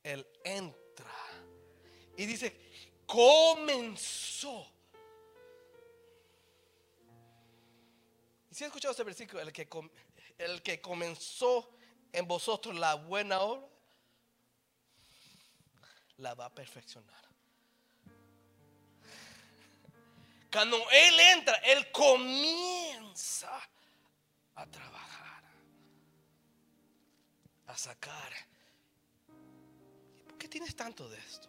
Él 0.02 0.26
entra 0.42 1.12
y 2.16 2.26
dice, 2.26 2.54
comenzó. 3.06 4.66
Y 8.50 8.54
si 8.54 8.64
he 8.64 8.66
escuchado 8.66 8.92
este 8.92 9.04
versículo, 9.04 9.40
el 9.40 9.52
que, 9.52 9.68
el 10.38 10.62
que 10.62 10.80
comenzó 10.80 11.70
en 12.12 12.26
vosotros 12.26 12.74
la 12.74 12.94
buena 12.94 13.40
obra, 13.40 13.66
la 16.18 16.34
va 16.34 16.46
a 16.46 16.54
perfeccionar. 16.54 17.22
Cuando 20.52 20.76
Él 20.90 21.20
entra, 21.20 21.56
Él 21.56 21.90
comienza 21.90 23.50
a 24.54 24.66
trabajar, 24.66 25.01
sacar. 27.76 28.32
¿Por 30.26 30.38
qué 30.38 30.48
tienes 30.48 30.74
tanto 30.74 31.08
de 31.08 31.18
esto? 31.18 31.48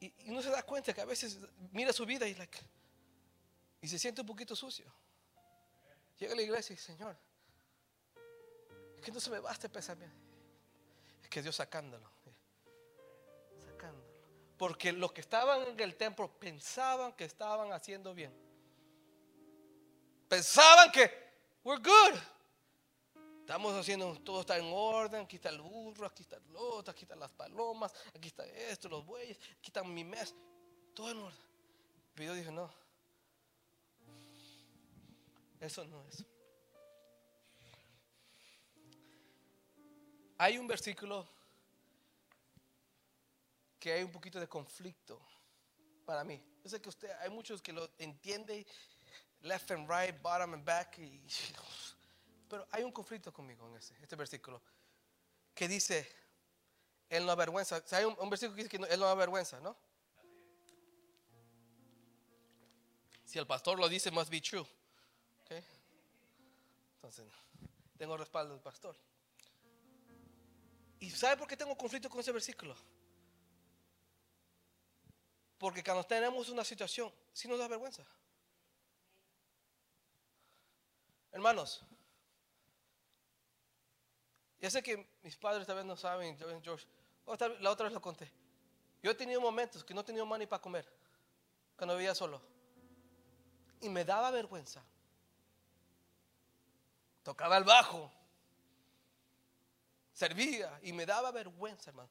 Y, 0.00 0.12
no 0.26 0.42
se 0.42 0.50
da 0.50 0.62
cuenta 0.62 0.94
que 0.94 1.00
a 1.00 1.04
veces 1.04 1.38
mira 1.72 1.92
su 1.92 2.06
vida 2.06 2.26
y, 2.26 2.36
y 3.82 3.88
se 3.88 3.98
siente 3.98 4.22
un 4.22 4.26
poquito 4.26 4.56
sucio. 4.56 4.90
Llega 6.18 6.32
a 6.32 6.36
la 6.36 6.42
iglesia 6.42 6.72
y 6.72 6.76
dice, 6.76 6.92
Señor, 6.92 7.16
es 8.96 9.02
que 9.02 9.10
no 9.10 9.20
se 9.20 9.30
me 9.30 9.40
basta 9.40 9.68
pensamiento. 9.68 10.16
Es 11.22 11.28
que 11.28 11.42
Dios 11.42 11.56
sacándolo. 11.56 12.10
Porque 14.60 14.92
los 14.92 15.10
que 15.12 15.22
estaban 15.22 15.62
en 15.62 15.80
el 15.80 15.96
templo 15.96 16.30
pensaban 16.38 17.14
que 17.14 17.24
estaban 17.24 17.72
haciendo 17.72 18.12
bien. 18.12 18.30
Pensaban 20.28 20.92
que 20.92 21.10
we're 21.64 21.82
good. 21.82 22.20
Estamos 23.50 23.74
haciendo, 23.74 24.14
todo 24.20 24.42
está 24.42 24.56
en 24.58 24.70
orden, 24.72 25.22
aquí 25.24 25.34
está 25.34 25.48
el 25.48 25.60
burro, 25.60 26.06
aquí 26.06 26.22
está 26.22 26.36
el 26.36 26.54
otro, 26.54 26.92
aquí 26.92 27.02
están 27.02 27.18
las 27.18 27.32
palomas, 27.32 27.92
aquí 28.14 28.28
está 28.28 28.46
esto, 28.46 28.88
los 28.88 29.04
bueyes, 29.04 29.36
aquí 29.58 29.70
está 29.70 29.82
mi 29.82 30.04
mes, 30.04 30.32
todo 30.94 31.10
en 31.10 31.18
orden. 31.18 31.44
Pero 32.14 32.26
yo 32.28 32.34
dije, 32.36 32.52
no, 32.52 32.72
eso 35.58 35.84
no 35.84 36.04
es. 36.04 36.24
Hay 40.38 40.56
un 40.56 40.68
versículo 40.68 41.28
que 43.80 43.94
hay 43.94 44.04
un 44.04 44.12
poquito 44.12 44.38
de 44.38 44.48
conflicto 44.48 45.20
para 46.06 46.22
mí. 46.22 46.40
Yo 46.62 46.70
sé 46.70 46.80
que 46.80 46.88
usted, 46.88 47.10
hay 47.18 47.30
muchos 47.30 47.60
que 47.60 47.72
lo 47.72 47.90
entienden, 47.98 48.64
left 49.40 49.72
and 49.72 49.90
right, 49.90 50.14
bottom 50.22 50.54
and 50.54 50.64
back, 50.64 50.96
pero 52.50 52.66
hay 52.72 52.82
un 52.82 52.90
conflicto 52.90 53.32
conmigo 53.32 53.66
en 53.68 53.76
ese, 53.76 53.94
este 54.02 54.16
versículo, 54.16 54.60
que 55.54 55.68
dice, 55.68 56.10
Él 57.08 57.24
no 57.24 57.30
avergüenza. 57.32 57.82
hay 57.92 58.04
un, 58.04 58.28
versículo 58.28 58.56
que 58.56 58.64
dice 58.64 58.76
que 58.76 58.92
Él 58.92 59.00
no 59.00 59.06
avergüenza, 59.06 59.60
¿no? 59.60 59.76
Si 63.24 63.38
el 63.38 63.46
pastor 63.46 63.78
lo 63.78 63.88
dice, 63.88 64.10
must 64.10 64.28
be 64.28 64.40
true. 64.40 64.66
Okay? 65.44 65.64
Entonces, 66.96 67.32
tengo 67.96 68.16
respaldo 68.16 68.52
del 68.52 68.62
pastor. 68.62 68.96
¿Y 70.98 71.10
sabe 71.10 71.36
por 71.36 71.46
qué 71.46 71.56
tengo 71.56 71.76
conflicto 71.76 72.10
con 72.10 72.18
ese 72.18 72.32
versículo? 72.32 72.76
Porque 75.56 75.84
cuando 75.84 76.04
tenemos 76.04 76.48
una 76.48 76.64
situación, 76.64 77.12
si 77.32 77.46
nos 77.46 77.58
da 77.60 77.68
vergüenza. 77.68 78.04
Hermanos, 81.30 81.84
Ya 84.60 84.70
sé 84.70 84.82
que 84.82 85.06
mis 85.22 85.36
padres 85.36 85.66
tal 85.66 85.76
vez 85.76 85.84
no 85.84 85.96
saben, 85.96 86.36
George. 86.62 86.86
otra- 87.24 87.48
La 87.60 87.70
otra 87.70 87.84
vez 87.84 87.92
lo 87.94 88.00
conté. 88.00 88.30
Yo 89.02 89.10
he 89.10 89.14
tenido 89.14 89.40
momentos 89.40 89.82
que 89.84 89.94
no 89.94 90.02
he 90.02 90.04
tenido 90.04 90.26
money 90.26 90.46
para 90.46 90.60
comer, 90.60 90.86
cuando 91.76 91.96
vivía 91.96 92.14
solo. 92.14 92.40
Y 93.80 93.88
me 93.88 94.04
daba 94.04 94.30
vergüenza. 94.30 94.82
Tocaba 97.22 97.56
el 97.56 97.64
bajo. 97.64 98.12
Servía 100.12 100.78
y 100.82 100.92
me 100.92 101.06
daba 101.06 101.30
vergüenza, 101.30 101.88
hermano, 101.90 102.10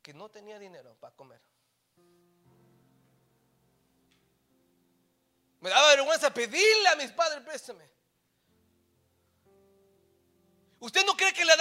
que 0.00 0.14
no 0.14 0.28
tenía 0.28 0.58
dinero 0.60 0.94
para 1.00 1.14
comer. 1.16 1.40
Me 5.60 5.70
daba 5.70 5.88
vergüenza 5.96 6.32
pedirle 6.32 6.88
a 6.88 6.94
mis 6.96 7.10
padres, 7.10 7.42
préstame. 7.42 7.88
¿Usted 10.80 11.04
no 11.04 11.16
cree 11.16 11.32
que 11.32 11.44
le 11.44 11.56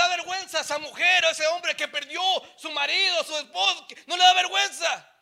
a 0.56 0.62
esa 0.62 0.78
mujer 0.80 1.26
o 1.26 1.28
a 1.28 1.32
ese 1.32 1.48
hombre 1.48 1.76
que 1.76 1.88
perdió 1.88 2.22
su 2.58 2.72
marido, 2.72 3.24
su 3.24 3.36
esposo? 3.38 3.88
¿No 4.06 4.18
le 4.18 4.24
da 4.24 4.34
vergüenza? 4.34 5.14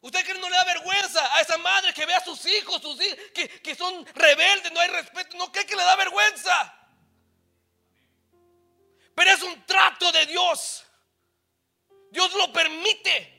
¿Usted 0.00 0.20
cree 0.22 0.34
que 0.34 0.40
no 0.40 0.50
le 0.50 0.56
da 0.56 0.64
vergüenza 0.64 1.34
a 1.34 1.40
esa 1.40 1.56
madre 1.56 1.94
que 1.94 2.04
ve 2.04 2.14
a 2.14 2.22
sus 2.22 2.44
hijos, 2.44 2.82
sus 2.82 3.00
hijos 3.00 3.18
que, 3.34 3.48
que 3.48 3.74
son 3.74 4.04
rebeldes, 4.14 4.70
no 4.72 4.80
hay 4.80 4.88
respeto? 4.88 5.36
¿No 5.36 5.50
cree 5.50 5.64
que 5.64 5.76
le 5.76 5.82
da 5.82 5.96
vergüenza? 5.96 6.74
Pero 9.14 9.30
es 9.30 9.42
un 9.42 9.64
trato 9.64 10.12
de 10.12 10.26
Dios. 10.26 10.84
Dios 12.10 12.34
lo 12.34 12.52
permite 12.52 13.32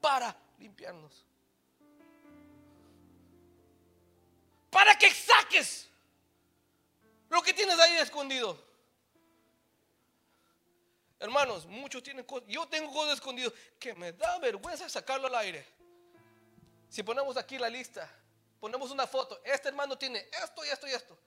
para 0.00 0.36
limpiarnos. 0.58 1.24
Para 4.70 4.98
que 4.98 5.10
saques 5.10 5.88
lo 7.34 7.42
que 7.42 7.52
tienes 7.52 7.78
ahí 7.80 7.96
escondido. 7.98 8.56
Hermanos, 11.18 11.66
muchos 11.66 12.00
tienen 12.00 12.24
cosas. 12.24 12.48
Yo 12.48 12.66
tengo 12.68 12.92
cosas 12.92 13.14
escondidas 13.14 13.52
que 13.78 13.92
me 13.94 14.12
da 14.12 14.38
vergüenza 14.38 14.88
sacarlo 14.88 15.26
al 15.26 15.34
aire. 15.34 15.66
Si 16.88 17.02
ponemos 17.02 17.36
aquí 17.36 17.58
la 17.58 17.68
lista, 17.68 18.08
ponemos 18.60 18.92
una 18.92 19.06
foto. 19.06 19.40
Este 19.44 19.68
hermano 19.68 19.98
tiene 19.98 20.28
esto 20.44 20.64
y 20.64 20.68
esto 20.68 20.86
y 20.86 20.92
esto. 20.92 21.18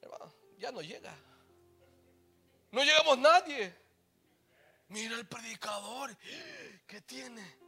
Hermano, 0.00 0.34
ya 0.58 0.72
no 0.72 0.82
llega. 0.82 1.14
No 2.72 2.82
llegamos 2.82 3.16
nadie. 3.18 3.72
Mira 4.88 5.14
el 5.14 5.26
predicador. 5.28 6.16
¿Qué 6.86 7.00
tiene? 7.02 7.62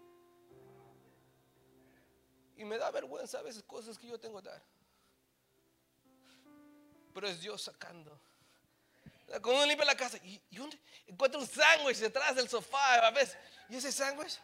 Y 2.56 2.64
me 2.64 2.78
da 2.78 2.90
vergüenza 2.90 3.38
a 3.38 3.42
veces 3.42 3.62
cosas 3.62 3.96
que 3.96 4.08
yo 4.08 4.18
tengo 4.18 4.42
que 4.42 4.48
dar. 4.48 4.73
Pero 7.14 7.28
es 7.28 7.40
Dios 7.40 7.62
sacando. 7.62 8.20
Cuando 9.26 9.54
uno 9.54 9.66
limpia 9.66 9.86
la 9.86 9.96
casa 9.96 10.18
y, 10.18 10.40
y 10.50 10.58
uno 10.58 10.72
encuentra 11.06 11.40
un 11.40 11.46
sándwich 11.46 11.98
detrás 11.98 12.36
del 12.36 12.48
sofá 12.48 13.06
a 13.06 13.10
veces. 13.10 13.38
¿Y 13.68 13.76
ese 13.76 13.90
sándwich? 13.90 14.38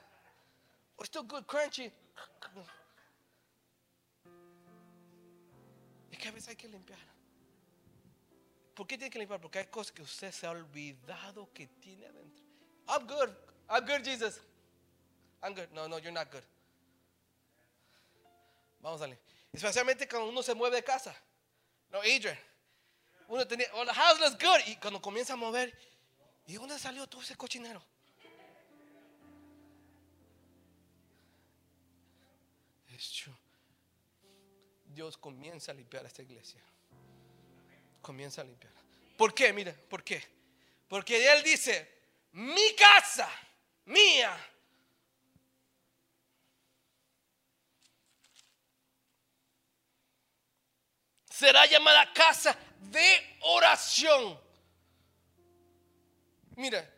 Oh, 0.97 1.05
still 1.05 1.23
good, 1.23 1.45
crunchy. 1.45 1.93
Es 6.11 6.19
que 6.19 6.29
a 6.29 6.33
veces 6.33 6.49
hay 6.49 6.57
que 6.57 6.69
limpiar. 6.69 6.99
¿Por 8.75 8.87
qué 8.87 8.97
tiene 8.97 9.11
que 9.11 9.19
limpiar? 9.19 9.41
Porque 9.41 9.59
hay 9.59 9.67
cosas 9.67 9.93
que 9.93 10.03
usted 10.03 10.33
se 10.33 10.47
ha 10.47 10.51
olvidado 10.51 11.53
que 11.53 11.67
tiene 11.67 12.07
adentro. 12.07 12.45
I'm 12.89 13.07
good. 13.07 13.31
I'm 13.69 13.85
good, 13.85 14.05
Jesus. 14.05 14.41
I'm 15.43 15.55
good. 15.55 15.69
No, 15.73 15.89
no, 15.89 15.99
you're 15.99 16.13
not 16.13 16.31
good. 16.33 16.45
Vamos 18.81 19.03
a 19.03 19.07
leer. 19.07 19.21
Especialmente 19.53 20.09
cuando 20.09 20.29
uno 20.29 20.43
se 20.43 20.55
mueve 20.55 20.77
de 20.77 20.85
casa. 20.85 21.15
No, 21.91 21.99
Adrian. 21.99 22.39
Uno 23.31 23.47
tenía, 23.47 23.69
oh, 23.75 23.85
the 23.87 23.93
house 23.93 24.19
looks 24.19 24.37
good. 24.37 24.61
Y 24.67 24.75
cuando 24.75 25.01
comienza 25.01 25.35
a 25.35 25.37
mover, 25.37 25.73
¿y 26.47 26.55
dónde 26.55 26.77
salió 26.81 27.07
todo 27.07 27.23
ese 27.23 27.37
cochinero? 27.37 27.81
Es. 32.89 33.25
Dios 34.87 35.17
comienza 35.17 35.71
a 35.71 35.75
limpiar 35.77 36.05
esta 36.05 36.23
iglesia. 36.23 36.61
Comienza 38.03 38.41
a 38.41 38.45
limpiar. 38.45 38.73
¿Por 39.17 39.33
qué? 39.33 39.53
Mira, 39.53 39.73
¿por 39.89 40.03
qué? 40.03 40.21
Porque 40.89 41.33
Él 41.33 41.45
dice, 41.45 41.89
mi 42.33 42.75
casa, 42.75 43.31
mía. 43.85 44.37
Será 51.31 51.65
llamada 51.67 52.13
casa 52.13 52.59
de 52.81 53.37
oración. 53.43 54.41
Mira, 56.57 56.89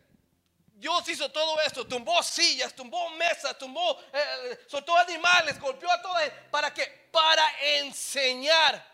Dios 0.73 1.07
hizo 1.07 1.31
todo 1.31 1.61
esto, 1.61 1.87
tumbó 1.87 2.21
sillas, 2.21 2.75
tumbó 2.75 3.09
mesas, 3.11 3.57
tumbó, 3.57 3.99
eh, 4.11 4.65
soltó 4.67 4.97
animales, 4.97 5.59
golpeó 5.59 5.89
a 5.89 6.01
todos. 6.01 6.21
¿Para 6.51 6.73
qué? 6.73 7.07
Para 7.11 7.43
enseñar. 7.77 8.85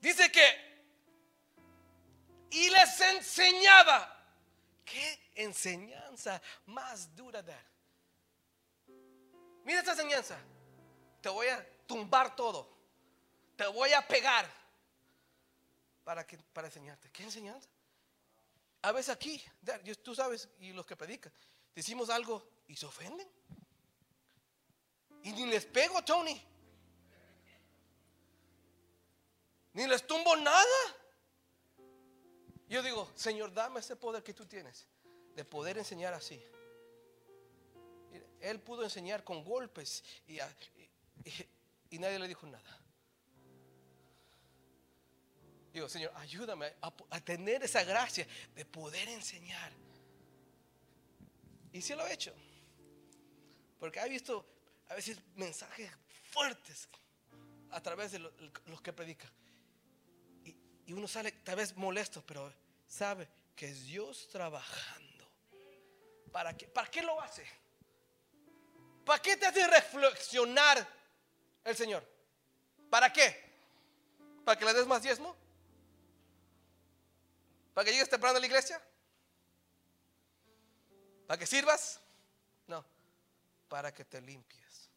Dice 0.00 0.30
que, 0.30 0.86
y 2.50 2.68
les 2.68 3.00
enseñaba. 3.00 4.10
¿Qué 4.84 5.30
enseñanza 5.36 6.42
más 6.66 7.16
dura 7.16 7.42
dar? 7.42 7.64
Mira 9.64 9.78
esta 9.78 9.92
enseñanza. 9.92 10.36
Te 11.22 11.30
voy 11.30 11.46
a 11.46 11.66
tumbar 11.86 12.36
todo. 12.36 12.73
Te 13.56 13.66
voy 13.68 13.92
a 13.92 14.06
pegar. 14.06 14.48
¿Para, 16.04 16.26
que, 16.26 16.36
para 16.38 16.68
enseñarte. 16.68 17.10
¿Qué 17.10 17.22
enseñanza? 17.22 17.68
A 18.82 18.92
veces 18.92 19.14
aquí, 19.14 19.42
tú 20.02 20.14
sabes, 20.14 20.48
y 20.58 20.72
los 20.72 20.84
que 20.84 20.94
predican, 20.94 21.32
decimos 21.74 22.10
algo 22.10 22.46
y 22.68 22.76
se 22.76 22.84
ofenden. 22.84 23.26
Y 25.22 25.32
ni 25.32 25.46
les 25.46 25.64
pego, 25.64 26.04
Tony. 26.04 26.38
Ni 29.72 29.86
les 29.86 30.06
tumbo 30.06 30.36
nada. 30.36 30.64
Yo 32.68 32.82
digo, 32.82 33.10
Señor, 33.14 33.54
dame 33.54 33.80
ese 33.80 33.96
poder 33.96 34.22
que 34.22 34.34
tú 34.34 34.44
tienes 34.44 34.86
de 35.34 35.44
poder 35.44 35.78
enseñar 35.78 36.12
así. 36.12 36.44
Él 38.40 38.60
pudo 38.60 38.84
enseñar 38.84 39.24
con 39.24 39.42
golpes 39.42 40.04
y, 40.26 40.38
y, 40.38 41.48
y 41.90 41.98
nadie 41.98 42.18
le 42.18 42.28
dijo 42.28 42.46
nada. 42.46 42.83
Digo, 45.74 45.88
Señor, 45.88 46.12
ayúdame 46.14 46.72
a, 46.82 47.20
tener 47.20 47.64
esa 47.64 47.82
gracia 47.82 48.24
de 48.54 48.64
poder 48.64 49.08
enseñar. 49.08 49.72
Y 51.72 51.82
sí 51.82 51.96
lo 51.96 52.06
he 52.06 52.12
hecho. 52.12 52.32
Porque 53.80 53.98
he 53.98 54.08
visto 54.08 54.46
a 54.88 54.94
veces 54.94 55.18
mensajes 55.34 55.90
fuertes 56.30 56.88
a 57.72 57.82
través 57.82 58.12
de 58.12 58.20
lo, 58.20 58.32
los 58.66 58.80
que 58.82 58.92
predican. 58.92 59.28
Y, 60.44 60.54
y, 60.86 60.92
uno 60.92 61.08
sale 61.08 61.32
tal 61.32 61.56
vez 61.56 61.76
molesto, 61.76 62.22
pero 62.24 62.54
sabe 62.86 63.28
que 63.56 63.66
es 63.66 63.84
Dios 63.84 64.28
trabajando. 64.28 65.28
¿Para 66.30 66.56
qué, 66.56 66.68
¿Para 66.68 66.88
qué 66.88 67.02
lo 67.02 67.20
hace? 67.20 67.44
¿Para 69.04 69.20
qué 69.20 69.36
te 69.36 69.46
hace 69.46 69.66
reflexionar 69.66 70.86
el 71.64 71.74
Señor? 71.74 72.08
¿Para 72.88 73.12
qué? 73.12 73.42
¿Para 74.44 74.56
que 74.56 74.64
le 74.66 74.72
des 74.72 74.86
más 74.86 75.02
diezmo? 75.02 75.42
¿Para 77.74 77.84
que 77.84 77.90
llegues 77.90 78.08
temprano 78.08 78.36
a 78.36 78.40
la 78.40 78.46
iglesia? 78.46 78.80
¿Para 81.26 81.38
que 81.38 81.46
sirvas? 81.46 82.00
No, 82.68 82.84
para 83.68 83.92
que 83.92 84.04
te 84.04 84.20
limpies. 84.20 84.88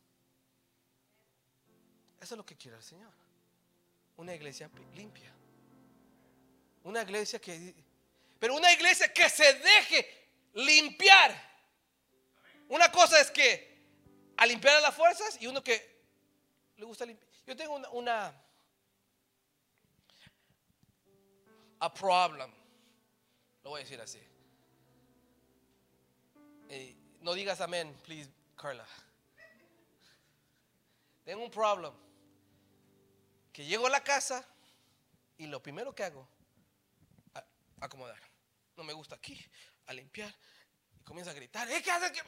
Eso 2.22 2.36
es 2.36 2.38
lo 2.38 2.46
que 2.46 2.56
quiere 2.56 2.78
el 2.78 2.84
Señor. 2.84 3.12
Una 4.18 4.34
iglesia 4.36 4.70
limpia. 4.96 5.32
Una 6.84 7.02
iglesia 7.02 7.40
que... 7.40 7.74
Pero 8.40 8.56
una 8.56 8.72
iglesia 8.72 9.12
que 9.12 9.28
se 9.30 9.54
deje 9.54 10.30
limpiar. 10.54 11.36
Una 12.70 12.92
cosa 12.92 13.20
es 13.20 13.32
que 13.32 13.76
a 14.38 14.46
limpiar 14.46 14.76
a 14.76 14.82
las 14.82 14.96
fuerzas 14.96 15.42
y 15.42 15.48
uno 15.48 15.64
que 15.64 15.98
le 16.78 16.86
gusta 16.86 17.06
limpiar. 17.06 17.28
Yo 17.46 17.56
tengo 17.56 17.76
una, 17.76 17.90
una 17.90 18.44
a 21.80 21.94
problem. 21.94 22.57
Lo 23.68 23.72
voy 23.72 23.82
a 23.82 23.84
decir 23.84 24.00
así. 24.00 24.22
Eh, 26.70 26.96
no 27.20 27.34
digas 27.34 27.60
amén, 27.60 27.94
please, 28.06 28.32
Carla. 28.56 28.88
Tengo 31.26 31.44
un 31.44 31.52
problem. 31.52 31.92
Que 33.52 33.66
llego 33.66 33.88
a 33.88 33.90
la 33.90 34.02
casa 34.02 34.48
y 35.38 35.48
lo 35.48 35.62
primero 35.62 35.94
que 35.94 36.06
hago, 36.06 36.26
acomodar. 37.82 38.22
No 38.78 38.86
me 38.86 38.94
gusta 38.94 39.16
aquí, 39.16 39.38
a 39.88 39.94
limpiar. 39.94 40.34
Y 40.98 41.04
comienza 41.04 41.32
a 41.32 41.34
gritar, 41.34 41.70
¿eh, 41.70 41.84
¿qué 41.84 41.92
haces? 41.92 42.24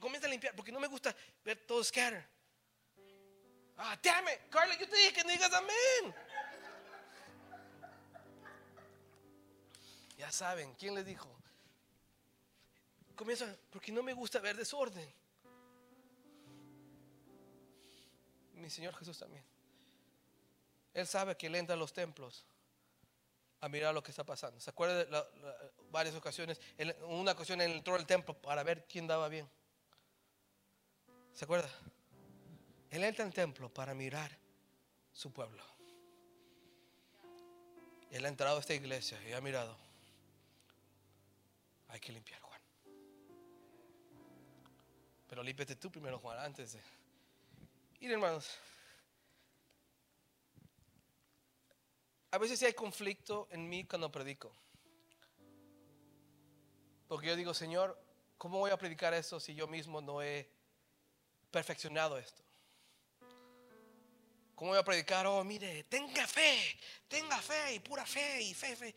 Comienza 0.00 0.26
a 0.26 0.30
limpiar 0.30 0.56
porque 0.56 0.72
no 0.72 0.80
me 0.80 0.86
gusta 0.86 1.14
ver 1.44 1.66
todo 1.66 1.84
scatter. 1.84 2.26
Ah, 3.76 3.98
damn 4.02 4.26
it, 4.26 4.48
Carla, 4.48 4.74
yo 4.78 4.88
te 4.88 4.96
dije 4.96 5.12
que 5.12 5.22
no 5.22 5.32
digas 5.32 5.52
amén. 5.52 6.14
Ya 10.22 10.30
saben, 10.30 10.72
¿quién 10.74 10.94
les 10.94 11.04
dijo? 11.04 11.28
Comienza, 13.16 13.56
porque 13.72 13.90
no 13.90 14.04
me 14.04 14.12
gusta 14.12 14.38
ver 14.38 14.56
desorden. 14.56 15.12
Mi 18.54 18.70
Señor 18.70 18.94
Jesús 18.94 19.18
también. 19.18 19.44
Él 20.94 21.08
sabe 21.08 21.36
que 21.36 21.48
él 21.48 21.56
entra 21.56 21.74
a 21.74 21.76
los 21.76 21.92
templos 21.92 22.46
a 23.62 23.68
mirar 23.68 23.92
lo 23.92 24.00
que 24.00 24.12
está 24.12 24.22
pasando. 24.22 24.60
¿Se 24.60 24.70
acuerda 24.70 25.04
de 25.04 25.24
varias 25.90 26.14
ocasiones? 26.14 26.60
Una 27.08 27.32
ocasión 27.32 27.60
él 27.60 27.72
entró 27.72 27.96
al 27.96 28.06
templo 28.06 28.40
para 28.40 28.62
ver 28.62 28.86
quién 28.86 29.08
daba 29.08 29.28
bien. 29.28 29.50
¿Se 31.32 31.46
acuerda? 31.46 31.68
Él 32.90 33.02
entra 33.02 33.24
al 33.24 33.34
templo 33.34 33.74
para 33.74 33.92
mirar 33.92 34.38
su 35.12 35.32
pueblo. 35.32 35.64
Él 38.12 38.24
ha 38.24 38.28
entrado 38.28 38.58
a 38.58 38.60
esta 38.60 38.74
iglesia 38.74 39.20
y 39.28 39.32
ha 39.32 39.40
mirado. 39.40 39.90
Hay 41.92 42.00
que 42.00 42.10
limpiar, 42.10 42.40
Juan. 42.40 42.60
Pero 45.28 45.42
límpiate 45.42 45.76
tú 45.76 45.92
primero, 45.92 46.18
Juan, 46.18 46.38
antes 46.38 46.72
de. 46.72 46.80
Miren, 48.00 48.14
hermanos. 48.14 48.58
A 52.30 52.38
veces 52.38 52.58
sí 52.58 52.64
hay 52.64 52.72
conflicto 52.72 53.46
en 53.50 53.68
mí 53.68 53.84
cuando 53.84 54.10
predico. 54.10 54.56
Porque 57.08 57.26
yo 57.26 57.36
digo, 57.36 57.52
Señor, 57.52 58.02
¿cómo 58.38 58.58
voy 58.58 58.70
a 58.70 58.78
predicar 58.78 59.12
eso 59.12 59.38
si 59.38 59.54
yo 59.54 59.68
mismo 59.68 60.00
no 60.00 60.22
he 60.22 60.50
perfeccionado 61.50 62.16
esto? 62.16 62.42
¿Cómo 64.54 64.70
voy 64.70 64.80
a 64.80 64.84
predicar? 64.84 65.26
Oh, 65.26 65.44
mire, 65.44 65.84
tenga 65.84 66.26
fe, 66.26 66.58
tenga 67.06 67.36
fe 67.42 67.74
y 67.74 67.80
pura 67.80 68.06
fe 68.06 68.40
y 68.40 68.54
fe, 68.54 68.76
fe. 68.76 68.94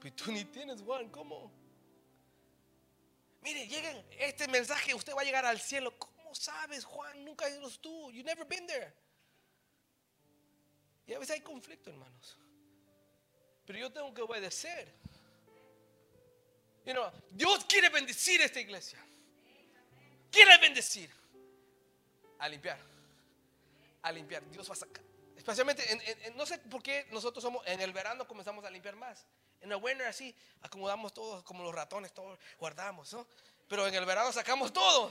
Pues 0.00 0.14
tú 0.14 0.30
ni 0.32 0.44
tienes, 0.44 0.80
Juan, 0.82 1.08
¿cómo? 1.10 1.50
Mire, 3.40 3.66
lleguen, 3.66 4.04
este 4.18 4.46
mensaje, 4.48 4.94
usted 4.94 5.14
va 5.14 5.22
a 5.22 5.24
llegar 5.24 5.44
al 5.44 5.60
cielo. 5.60 5.96
¿Cómo 5.98 6.34
sabes, 6.34 6.84
Juan? 6.84 7.24
Nunca 7.24 7.46
has 7.46 7.52
ido 7.52 7.70
tú. 7.78 8.10
You 8.12 8.22
never 8.22 8.46
been 8.46 8.66
there. 8.66 8.92
Y 11.06 11.14
a 11.14 11.18
veces 11.18 11.36
hay 11.36 11.40
conflicto, 11.40 11.90
hermanos. 11.90 12.36
Pero 13.64 13.78
yo 13.78 13.92
tengo 13.92 14.12
que 14.12 14.22
obedecer. 14.22 14.92
You 16.84 16.92
know, 16.92 17.10
Dios 17.30 17.64
quiere 17.64 17.88
bendecir 17.88 18.40
esta 18.40 18.60
iglesia. 18.60 18.98
Quiere 20.30 20.58
bendecir. 20.58 21.10
A 22.38 22.48
limpiar. 22.48 22.78
A 24.02 24.12
limpiar. 24.12 24.48
Dios 24.50 24.68
va 24.68 24.74
a 24.74 24.76
sacar. 24.76 25.02
Especialmente, 25.36 25.90
en- 25.92 26.00
en- 26.02 26.22
en- 26.24 26.36
no 26.36 26.44
sé 26.44 26.58
por 26.58 26.82
qué 26.82 27.06
nosotros 27.10 27.42
somos, 27.42 27.66
en 27.66 27.80
el 27.80 27.92
verano 27.92 28.26
comenzamos 28.26 28.64
a 28.64 28.70
limpiar 28.70 28.96
más. 28.96 29.26
En 29.60 29.72
el 29.72 29.78
winter 29.82 30.06
así, 30.06 30.34
acomodamos 30.62 31.12
todos 31.12 31.42
como 31.42 31.62
los 31.62 31.74
ratones, 31.74 32.12
todos 32.12 32.38
guardamos, 32.58 33.12
¿no? 33.12 33.26
Pero 33.68 33.86
en 33.86 33.94
el 33.94 34.04
verano 34.04 34.32
sacamos 34.32 34.72
todo. 34.72 35.10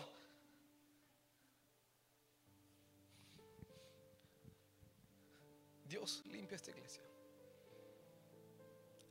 Dios 5.86 6.24
limpia 6.26 6.56
esta 6.56 6.72
iglesia. 6.72 7.04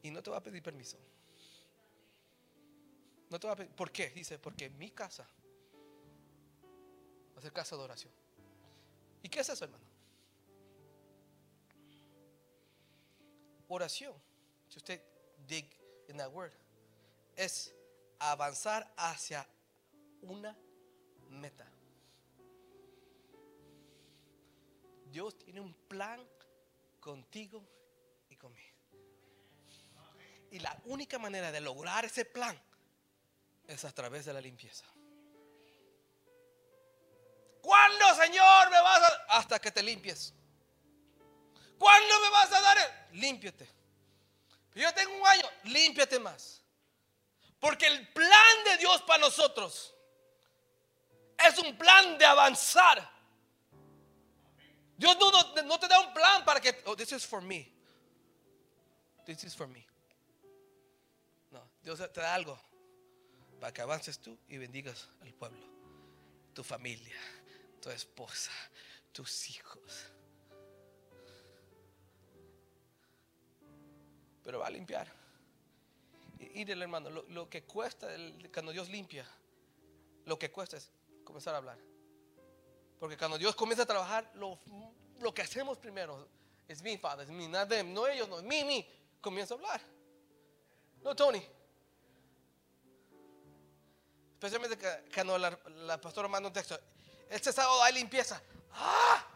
Y 0.03 0.11
no 0.11 0.23
te 0.23 0.31
va 0.31 0.39
a 0.39 0.43
pedir 0.43 0.63
permiso. 0.63 0.99
No 3.31 3.41
te 3.41 3.47
va 3.47 3.55
a 3.55 3.57
pedir. 3.57 3.73
¿Por 3.73 3.91
qué? 3.91 4.11
Dice, 4.11 4.39
porque 4.39 4.71
mi 4.71 4.91
casa 4.91 5.29
va 7.35 7.39
a 7.39 7.43
ser 7.43 7.53
casa 7.53 7.77
de 7.77 7.83
oración. 7.83 8.13
¿Y 9.23 9.29
qué 9.29 9.41
es 9.41 9.49
eso, 9.49 9.65
hermano? 9.65 9.85
Oración. 13.69 14.15
Si 14.69 14.79
usted 14.79 15.03
dig 15.47 15.67
in 16.09 16.17
that 16.17 16.33
word, 16.33 16.53
es 17.37 17.73
avanzar 18.19 18.93
hacia 18.97 19.47
una 20.23 20.57
meta. 21.29 21.67
Dios 25.07 25.39
tiene 25.39 25.61
un 25.61 25.75
plan 25.89 26.21
contigo 27.01 27.63
y 28.29 28.37
conmigo. 28.37 28.77
Y 30.51 30.59
la 30.59 30.77
única 30.85 31.19
manera 31.19 31.51
de 31.53 31.61
lograr 31.61 32.05
ese 32.05 32.25
plan 32.25 32.61
es 33.67 33.85
a 33.85 33.93
través 33.93 34.25
de 34.25 34.33
la 34.33 34.41
limpieza. 34.41 34.85
¿Cuándo, 37.63 38.15
Señor, 38.15 38.71
me 38.71 38.81
vas 38.81 39.03
a... 39.03 39.39
Hasta 39.39 39.59
que 39.59 39.73
te 39.73 39.83
limpies. 39.83 40.33
¿Cuándo 41.79 42.21
me 42.21 42.31
vas 42.31 42.53
a 42.53 42.61
dar 42.61 42.77
el... 42.79 43.21
Límpiate. 43.21 43.76
Yo 44.83 44.93
tengo 44.93 45.15
un 45.17 45.27
año, 45.27 45.45
límpiate 45.65 46.19
más. 46.19 46.63
Porque 47.59 47.87
el 47.87 48.07
plan 48.13 48.65
de 48.65 48.77
Dios 48.77 49.01
para 49.03 49.19
nosotros 49.21 49.95
es 51.49 51.59
un 51.59 51.77
plan 51.79 52.19
de 52.19 52.27
avanzar. 52.27 53.11
Dios 54.99 55.17
no, 55.19 55.63
no- 55.63 55.79
te 55.81 55.89
da 55.89 56.01
un 56.01 56.13
plan 56.13 56.45
para 56.45 56.61
que, 56.61 56.83
oh, 56.85 56.95
this 56.95 57.13
is 57.13 57.27
for 57.27 57.41
me. 57.41 57.73
This 59.25 59.45
is 59.45 59.57
for 59.57 59.67
me. 59.67 59.85
No, 61.51 61.67
Dios 61.83 61.99
te 62.13 62.21
da 62.21 62.35
algo 62.35 62.59
para 63.59 63.73
que 63.73 63.81
avances 63.81 64.19
tú 64.19 64.39
y 64.49 64.59
bendigas 64.59 65.09
al 65.23 65.33
pueblo, 65.33 65.67
tu 66.55 66.63
familia, 66.63 67.19
tu 67.81 67.89
esposa, 67.89 68.53
tus 69.13 69.49
hijos. 69.49 69.81
Pero 74.47 74.61
va 74.61 74.69
a 74.69 74.71
limpiar. 74.71 75.13
Y, 76.39 76.61
y 76.61 76.65
del 76.65 76.81
hermano, 76.81 77.11
lo, 77.11 77.51
que 77.51 77.65
cuesta 77.65 78.15
el- 78.15 78.49
cuando 78.55 78.71
Dios 78.71 78.89
limpia, 78.89 79.27
lo 80.25 80.39
que 80.39 80.53
cuesta 80.53 80.77
es 80.77 80.89
comenzar 81.25 81.55
a 81.55 81.59
hablar. 81.59 81.79
Porque 83.01 83.19
cuando 83.19 83.39
Dios 83.39 83.57
comienza 83.57 83.83
a 83.83 83.87
trabajar, 83.87 84.31
lo, 84.37 84.57
lo 85.19 85.35
que 85.35 85.43
hacemos 85.43 85.79
primero 85.79 86.29
es 86.69 86.81
mi 86.81 86.97
padre, 86.97 87.25
es 87.25 87.31
mi, 87.31 87.51
them, 87.69 87.93
no 87.93 88.07
ellos, 88.07 88.29
no, 88.29 88.41
mi, 88.43 88.63
mi. 88.63 88.89
Comienza 89.21 89.55
a 89.55 89.57
hablar. 89.57 89.81
No, 91.03 91.17
Tony. 91.17 91.45
Especialmente 94.35 94.79
cuando 95.13 95.39
la 95.39 96.01
pastora 96.01 96.29
manda 96.29 96.49
un 96.49 96.53
texto. 96.53 96.79
Este 97.29 97.53
sábado 97.53 97.83
hay 97.83 97.95
limpieza. 97.95 98.41
¡Ah! 98.71 99.27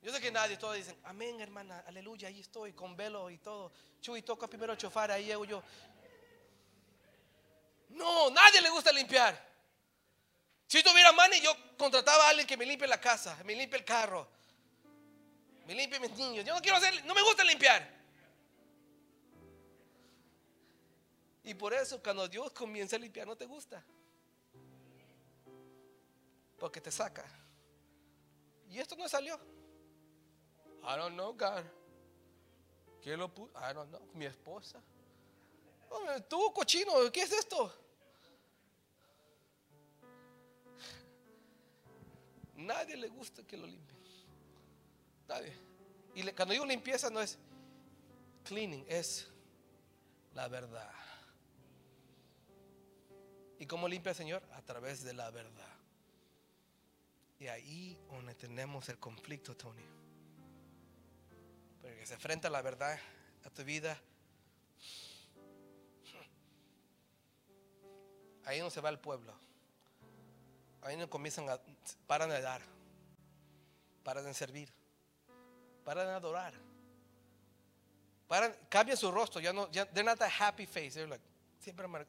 Yo 0.00 0.12
sé 0.12 0.20
que 0.20 0.30
nadie, 0.30 0.56
todos 0.56 0.76
dicen, 0.76 0.96
amén, 1.04 1.40
hermana, 1.40 1.82
aleluya, 1.86 2.28
ahí 2.28 2.40
estoy, 2.40 2.72
con 2.72 2.96
velo 2.96 3.30
y 3.30 3.38
todo. 3.38 3.72
Chuy, 4.00 4.22
toca 4.22 4.46
primero 4.46 4.72
el 4.72 4.78
chofar, 4.78 5.10
ahí 5.10 5.24
llego 5.24 5.44
yo. 5.44 5.62
No, 7.90 8.30
nadie 8.30 8.60
le 8.60 8.70
gusta 8.70 8.92
limpiar. 8.92 9.48
Si 10.68 10.82
tuviera 10.82 11.10
money, 11.12 11.40
yo 11.40 11.52
contrataba 11.76 12.26
a 12.26 12.28
alguien 12.28 12.46
que 12.46 12.56
me 12.56 12.64
limpie 12.64 12.86
la 12.86 13.00
casa, 13.00 13.42
me 13.44 13.54
limpie 13.54 13.78
el 13.78 13.84
carro, 13.84 14.28
me 15.66 15.74
limpie 15.74 15.98
mis 15.98 16.12
niños. 16.12 16.44
Yo 16.44 16.54
no 16.54 16.60
quiero 16.60 16.76
hacer, 16.76 17.04
no 17.04 17.14
me 17.14 17.22
gusta 17.22 17.42
limpiar. 17.42 17.98
Y 21.42 21.54
por 21.54 21.72
eso 21.72 22.02
cuando 22.02 22.28
Dios 22.28 22.52
comienza 22.52 22.96
a 22.96 22.98
limpiar 22.98 23.26
no 23.26 23.34
te 23.34 23.46
gusta. 23.46 23.82
Porque 26.58 26.80
te 26.80 26.92
saca. 26.92 27.24
Y 28.68 28.78
esto 28.78 28.94
no 28.96 29.08
salió. 29.08 29.57
I 30.88 30.96
don't 30.96 31.14
know, 31.16 31.34
God. 31.34 31.64
¿Quién 33.02 33.18
lo 33.18 33.28
puso? 33.28 33.52
I 33.58 33.74
don't 33.74 33.90
know. 33.90 34.00
Mi 34.14 34.24
esposa. 34.24 34.80
Tú, 36.28 36.50
cochino, 36.54 36.92
¿qué 37.12 37.22
es 37.22 37.32
esto? 37.32 37.70
Nadie 42.56 42.96
le 42.96 43.08
gusta 43.08 43.46
que 43.46 43.56
lo 43.58 43.66
limpien. 43.66 43.98
Nadie. 45.28 45.52
Y 46.14 46.22
cuando 46.32 46.52
digo 46.52 46.64
limpieza 46.64 47.10
no 47.10 47.20
es 47.20 47.38
cleaning, 48.44 48.86
es 48.88 49.28
la 50.34 50.48
verdad. 50.48 50.90
¿Y 53.58 53.66
cómo 53.66 53.88
limpia 53.88 54.10
el 54.10 54.16
Señor? 54.16 54.42
A 54.54 54.62
través 54.62 55.04
de 55.04 55.12
la 55.12 55.30
verdad. 55.30 55.76
Y 57.38 57.46
ahí 57.48 57.98
donde 58.10 58.34
tenemos 58.34 58.88
el 58.88 58.98
conflicto, 58.98 59.54
Tony. 59.54 59.84
Porque 61.88 62.04
se 62.04 62.12
enfrenta 62.14 62.50
la 62.50 62.60
verdad 62.60 62.98
a 63.46 63.50
tu 63.50 63.64
vida. 63.64 63.98
Ahí 68.44 68.60
no 68.60 68.68
se 68.68 68.82
va 68.82 68.90
el 68.90 68.98
pueblo. 68.98 69.32
Ahí 70.82 70.98
no 70.98 71.08
comienzan 71.08 71.48
a 71.48 71.58
paran 72.06 72.28
de 72.28 72.42
dar. 72.42 72.60
Paran 74.04 74.26
de 74.26 74.34
servir. 74.34 74.70
Paran 75.82 76.08
de 76.08 76.12
adorar. 76.12 76.52
Paran, 78.26 78.54
cambian 78.68 78.98
su 78.98 79.10
rostro. 79.10 79.40
Ya 79.40 79.54
no, 79.54 79.70
ya, 79.70 79.86
they're 79.86 80.04
not 80.04 80.20
a 80.20 80.28
happy 80.28 80.66
face. 80.66 81.08
Siempre 81.58 81.86
amarga- 81.86 82.06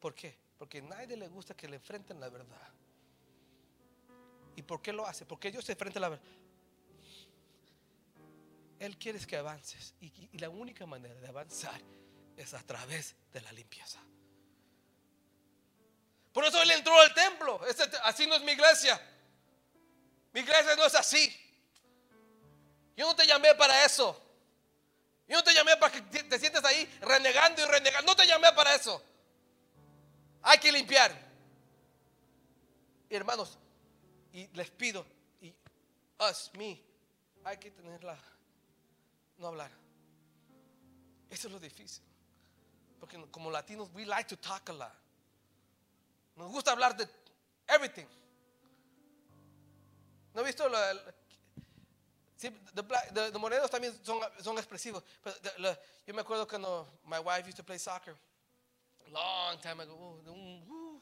¿Por 0.00 0.12
qué? 0.12 0.36
Porque 0.58 0.78
a 0.78 0.82
nadie 0.82 1.16
le 1.16 1.28
gusta 1.28 1.54
que 1.56 1.68
le 1.68 1.76
enfrenten 1.76 2.18
la 2.18 2.28
verdad. 2.28 2.68
¿Y 4.56 4.62
por 4.62 4.82
qué 4.82 4.92
lo 4.92 5.06
hace? 5.06 5.24
Porque 5.24 5.52
Dios 5.52 5.64
se 5.64 5.72
enfrenta 5.72 6.00
a 6.00 6.02
la 6.02 6.08
verdad. 6.08 6.24
Él 8.78 8.96
quiere 8.96 9.18
que 9.20 9.36
avances. 9.36 9.94
Y, 10.00 10.38
la 10.38 10.48
única 10.48 10.86
manera 10.86 11.14
de 11.14 11.28
avanzar 11.28 11.80
es 12.36 12.54
a 12.54 12.62
través 12.62 13.16
de 13.32 13.40
la 13.40 13.52
limpieza. 13.52 14.00
Por 16.32 16.44
eso 16.44 16.62
Él 16.62 16.70
entró 16.70 16.98
al 17.00 17.12
templo. 17.14 17.66
Este, 17.66 17.84
así 18.04 18.26
no 18.26 18.36
es 18.36 18.42
mi 18.42 18.52
iglesia. 18.52 19.00
Mi 20.32 20.40
iglesia 20.40 20.76
no 20.76 20.86
es 20.86 20.94
así. 20.94 21.34
Yo 22.96 23.06
no 23.06 23.16
te 23.16 23.26
llamé 23.26 23.54
para 23.54 23.84
eso. 23.84 24.24
Yo 25.26 25.36
no 25.36 25.44
te 25.44 25.52
llamé 25.52 25.76
para 25.76 25.92
que 25.92 26.02
te, 26.02 26.22
te 26.24 26.38
sientes 26.38 26.64
ahí 26.64 26.84
renegando 27.00 27.62
y 27.62 27.64
renegando. 27.64 28.12
No 28.12 28.16
te 28.16 28.26
llamé 28.26 28.52
para 28.52 28.74
eso. 28.74 29.02
Hay 30.42 30.58
que 30.58 30.70
limpiar. 30.70 31.28
Hermanos, 33.10 33.58
y 34.32 34.46
les 34.48 34.70
pido, 34.70 35.04
y 35.40 35.54
us, 36.20 36.50
me, 36.54 36.82
hay 37.44 37.56
que 37.56 37.70
tenerla, 37.70 38.18
no 39.38 39.46
hablar. 39.48 39.70
Eso 41.30 41.48
es 41.48 41.52
lo 41.52 41.60
difícil. 41.60 42.02
Porque 43.00 43.16
como 43.30 43.50
latinos, 43.50 43.88
we 43.94 44.04
like 44.04 44.28
to 44.28 44.36
talk 44.36 44.68
a 44.70 44.72
lot. 44.72 44.92
Nos 46.36 46.50
gusta 46.50 46.72
hablar 46.72 46.96
de 46.96 47.08
everything. 47.68 48.06
¿No 50.34 50.42
he 50.42 50.44
visto? 50.44 50.68
La, 50.68 50.94
la- 50.94 51.14
sí, 52.36 52.50
the, 52.74 53.30
the- 53.32 53.38
morenos 53.38 53.70
también 53.70 53.92
son, 54.04 54.20
son 54.42 54.56
expresivos. 54.58 55.02
Pero 55.22 55.36
yo 56.06 56.14
me 56.14 56.20
acuerdo 56.22 56.46
cuando 56.46 57.00
my 57.04 57.18
wife 57.18 57.48
used 57.48 57.56
to 57.56 57.64
play 57.64 57.78
soccer. 57.78 58.16
Long 59.10 59.58
time 59.60 59.82
ago. 59.82 60.20
uh, 60.26 60.30
uh. 60.30 61.00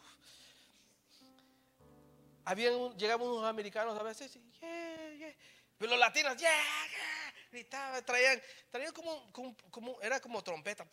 Habían 2.44 2.96
llegaban 2.96 3.27
unos 3.27 3.44
americanos 3.44 3.99
a 3.99 4.03
veces, 4.05 4.33
yeah, 4.61 5.11
yeah. 5.18 5.35
Pero 5.78 5.90
los 5.90 5.98
latinos, 5.98 6.36
yeah, 6.36 6.50
yeah, 6.50 7.34
gritaban, 7.50 8.04
traían, 8.04 8.42
traían 8.70 8.92
como, 8.92 9.30
como, 9.70 10.00
era 10.00 10.20
como 10.20 10.42
trompeta. 10.42 10.86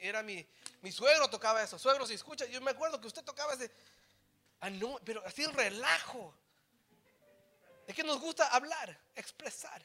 Era 0.00 0.22
mi, 0.22 0.46
mi 0.82 0.92
suegro 0.92 1.28
tocaba 1.28 1.62
eso. 1.62 1.78
Suegro, 1.78 2.06
si 2.06 2.14
escucha, 2.14 2.46
yo 2.46 2.60
me 2.60 2.70
acuerdo 2.70 3.00
que 3.00 3.06
usted 3.06 3.24
tocaba 3.24 3.54
ese, 3.54 3.70
ah, 4.60 4.70
no, 4.70 4.98
pero 5.04 5.24
así 5.26 5.44
relajo. 5.46 6.34
Es 7.86 7.94
que 7.94 8.04
nos 8.04 8.20
gusta 8.20 8.46
hablar, 8.48 8.98
expresar. 9.16 9.82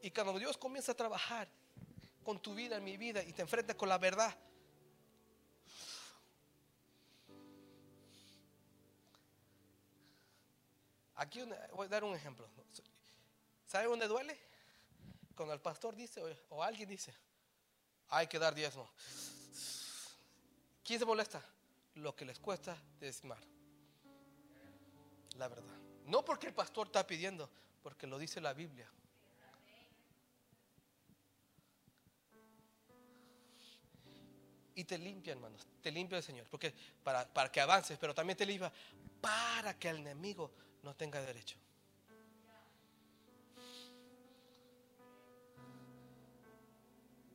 Y 0.00 0.10
cuando 0.10 0.38
Dios 0.38 0.56
comienza 0.56 0.92
a 0.92 0.94
trabajar 0.94 1.48
con 2.24 2.40
tu 2.40 2.54
vida, 2.54 2.76
en 2.76 2.84
mi 2.84 2.96
vida, 2.96 3.22
y 3.22 3.32
te 3.32 3.42
enfrenta 3.42 3.74
con 3.74 3.88
la 3.88 3.98
verdad, 3.98 4.34
Aquí 11.22 11.40
voy 11.72 11.86
a 11.86 11.88
dar 11.88 12.02
un 12.02 12.16
ejemplo. 12.16 12.48
¿Sabe 13.64 13.86
dónde 13.86 14.08
duele? 14.08 14.36
Cuando 15.36 15.54
el 15.54 15.60
pastor 15.60 15.94
dice 15.94 16.20
o, 16.20 16.56
o 16.56 16.62
alguien 16.64 16.88
dice, 16.88 17.14
hay 18.08 18.26
que 18.26 18.40
dar 18.40 18.52
diezmo. 18.56 18.90
¿Quién 20.82 20.98
se 20.98 21.04
molesta? 21.04 21.40
Lo 21.94 22.16
que 22.16 22.24
les 22.24 22.40
cuesta 22.40 22.76
diezmar. 22.98 23.38
La 25.36 25.46
verdad. 25.46 25.76
No 26.06 26.24
porque 26.24 26.48
el 26.48 26.54
pastor 26.54 26.88
está 26.88 27.06
pidiendo, 27.06 27.48
porque 27.84 28.08
lo 28.08 28.18
dice 28.18 28.40
la 28.40 28.52
Biblia. 28.52 28.90
Y 34.74 34.82
te 34.82 34.98
limpia, 34.98 35.34
hermanos. 35.34 35.64
Te 35.80 35.92
limpia 35.92 36.18
el 36.18 36.24
Señor. 36.24 36.48
Porque 36.50 36.74
para, 37.04 37.32
para 37.32 37.52
que 37.52 37.60
avances, 37.60 37.96
pero 37.96 38.12
también 38.12 38.36
te 38.36 38.44
limpia 38.44 38.72
para 39.20 39.78
que 39.78 39.88
el 39.88 39.98
enemigo 39.98 40.50
no 40.82 40.94
tenga 40.94 41.20
derecho. 41.20 41.56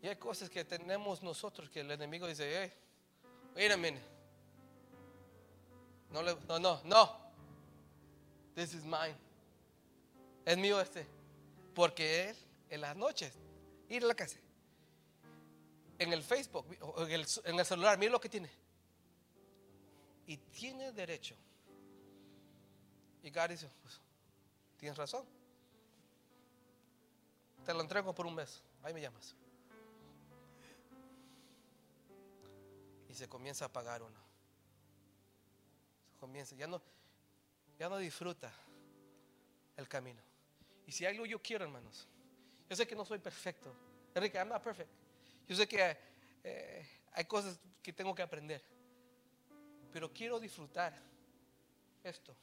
Y 0.01 0.07
hay 0.07 0.15
cosas 0.15 0.49
que 0.49 0.63
tenemos 0.63 1.23
nosotros 1.23 1.69
que 1.69 1.81
el 1.81 1.91
enemigo 1.91 2.27
dice, 2.27 2.49
hey, 2.61 2.73
wait 3.55 3.71
a 3.71 3.77
minute. 3.77 4.03
No, 6.11 6.21
no, 6.21 6.59
no, 6.59 6.81
no. 6.83 7.17
This 8.55 8.73
is 8.73 8.83
mine. 8.83 9.15
Es 10.45 10.57
mío 10.57 10.79
este. 10.79 11.05
Porque 11.73 12.29
él, 12.29 12.35
en 12.69 12.81
las 12.81 12.95
noches, 12.95 13.33
ir 13.89 14.03
a 14.03 14.07
la 14.07 14.15
casa, 14.15 14.37
en 15.99 16.13
el 16.13 16.23
Facebook, 16.23 16.65
en 17.09 17.25
en 17.43 17.59
el 17.59 17.65
celular, 17.65 17.97
mira 17.97 18.11
lo 18.11 18.21
que 18.21 18.29
tiene. 18.29 18.49
Y 20.25 20.37
tiene 20.37 20.91
derecho. 20.91 21.35
Y 23.27 23.29
God 23.29 23.49
dice, 23.49 23.69
pues, 23.81 23.99
tienes 24.77 24.97
razón. 24.97 25.25
Te 27.65 27.73
lo 27.73 27.81
entrego 27.81 28.15
por 28.15 28.25
un 28.25 28.33
mes. 28.33 28.63
Ahí 28.83 28.93
me 28.93 29.01
llamas. 29.01 29.35
Y 33.09 33.13
se 33.13 33.27
comienza 33.27 33.65
a 33.65 33.67
pagar 33.67 34.01
uno. 34.01 34.17
Comienza, 36.21 36.55
ya 36.55 36.67
no, 36.67 36.81
ya 37.77 37.89
no 37.89 37.97
disfruta 37.97 38.49
el 39.75 39.89
camino. 39.89 40.21
Y 40.85 40.93
si 40.93 41.05
algo 41.05 41.25
yo 41.25 41.41
quiero, 41.41 41.65
hermanos, 41.65 42.07
yo 42.69 42.77
sé 42.77 42.87
que 42.87 42.95
no 42.95 43.03
soy 43.03 43.19
perfecto. 43.19 43.75
Enrique, 44.15 44.37
I'm 44.37 44.47
not 44.47 44.63
perfect. 44.63 44.89
Yo 45.45 45.53
sé 45.53 45.67
que 45.67 45.97
eh, 46.45 46.89
hay 47.11 47.25
cosas 47.25 47.59
que 47.83 47.91
tengo 47.91 48.15
que 48.15 48.21
aprender. 48.21 48.63
Pero 49.91 50.13
quiero 50.13 50.39
disfrutar 50.39 50.93
esto. 52.05 52.33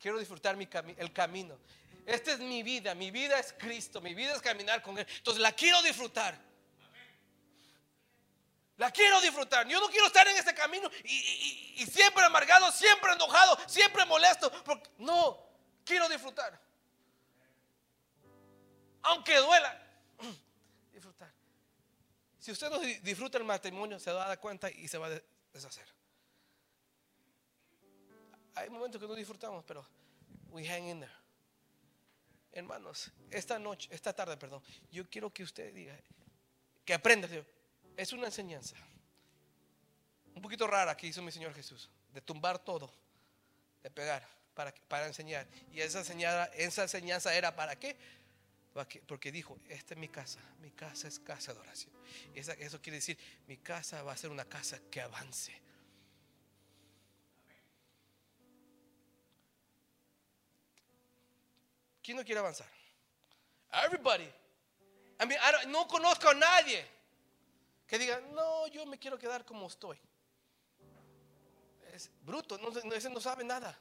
Quiero 0.00 0.18
disfrutar 0.18 0.56
el 0.60 1.12
camino. 1.12 1.58
Esta 2.06 2.32
es 2.32 2.38
mi 2.40 2.62
vida. 2.62 2.94
Mi 2.94 3.10
vida 3.10 3.38
es 3.38 3.52
Cristo. 3.52 4.00
Mi 4.00 4.14
vida 4.14 4.32
es 4.32 4.40
caminar 4.40 4.82
con 4.82 4.98
Él. 4.98 5.06
Entonces 5.18 5.42
la 5.42 5.52
quiero 5.52 5.80
disfrutar. 5.82 6.36
La 8.78 8.90
quiero 8.90 9.20
disfrutar. 9.20 9.68
Yo 9.68 9.78
no 9.78 9.88
quiero 9.88 10.06
estar 10.06 10.26
en 10.26 10.36
este 10.38 10.54
camino 10.54 10.90
y, 11.04 11.76
y- 11.82 11.86
siempre 11.86 12.24
amargado, 12.24 12.72
siempre 12.72 13.12
enojado, 13.12 13.58
siempre 13.68 14.06
molesto. 14.06 14.50
Porque, 14.64 14.88
no, 14.98 15.38
quiero 15.84 16.08
disfrutar. 16.08 16.58
Aunque 19.02 19.36
duela, 19.36 19.82
disfrutar. 20.92 21.30
Si 22.38 22.50
usted 22.52 22.70
no 22.70 22.78
di- 22.78 22.98
disfruta 23.00 23.36
el 23.36 23.44
matrimonio, 23.44 23.98
se 24.00 24.10
va 24.12 24.24
a 24.24 24.28
dar 24.28 24.40
cuenta 24.40 24.70
y 24.70 24.88
se 24.88 24.96
va 24.96 25.08
a 25.08 25.10
de- 25.10 25.24
deshacer. 25.52 25.86
Hay 28.54 28.68
momentos 28.70 29.00
que 29.00 29.06
no 29.06 29.14
disfrutamos, 29.14 29.64
pero 29.66 29.84
we 30.50 30.66
hang 30.66 30.84
in 30.88 31.00
there. 31.00 31.12
Hermanos, 32.52 33.10
esta 33.30 33.58
noche, 33.58 33.88
esta 33.92 34.12
tarde, 34.12 34.36
perdón, 34.36 34.62
yo 34.90 35.08
quiero 35.08 35.30
que 35.32 35.42
usted 35.44 35.72
diga, 35.72 35.96
que 36.84 36.94
aprenda. 36.94 37.28
Es 37.96 38.12
una 38.12 38.26
enseñanza. 38.26 38.76
Un 40.34 40.42
poquito 40.42 40.66
rara 40.66 40.96
que 40.96 41.06
hizo 41.06 41.22
mi 41.22 41.30
Señor 41.30 41.54
Jesús, 41.54 41.88
de 42.12 42.20
tumbar 42.20 42.58
todo, 42.58 42.90
de 43.82 43.90
pegar, 43.90 44.26
para, 44.54 44.74
para 44.88 45.06
enseñar. 45.06 45.46
Y 45.72 45.80
esa 45.80 45.98
enseñanza, 46.00 46.46
esa 46.54 46.82
enseñanza 46.82 47.34
era 47.34 47.54
para 47.54 47.76
qué? 47.76 47.96
Porque 49.06 49.30
dijo, 49.32 49.58
esta 49.68 49.94
es 49.94 50.00
mi 50.00 50.08
casa, 50.08 50.40
mi 50.60 50.70
casa 50.70 51.08
es 51.08 51.18
casa 51.18 51.52
de 51.52 51.60
oración. 51.60 51.92
Esa- 52.34 52.54
eso 52.54 52.80
quiere 52.80 52.96
decir, 52.98 53.18
mi 53.46 53.58
casa 53.58 54.02
va 54.02 54.12
a 54.12 54.16
ser 54.16 54.30
una 54.30 54.44
casa 54.44 54.80
que 54.90 55.00
avance. 55.00 55.52
¿Quién 62.10 62.18
no 62.18 62.24
quiere 62.24 62.40
avanzar? 62.40 62.66
Everybody. 63.84 64.28
No 65.68 65.86
conozco 65.86 66.28
a 66.28 66.34
nadie 66.34 66.84
que 67.86 68.00
diga, 68.00 68.20
no, 68.32 68.66
yo 68.66 68.84
me 68.84 68.98
quiero 68.98 69.16
quedar 69.16 69.44
como 69.44 69.68
estoy. 69.68 69.96
Es 71.92 72.10
bruto, 72.22 72.58
no, 72.58 72.76
ese 72.92 73.08
no 73.10 73.20
sabe 73.20 73.44
nada. 73.44 73.78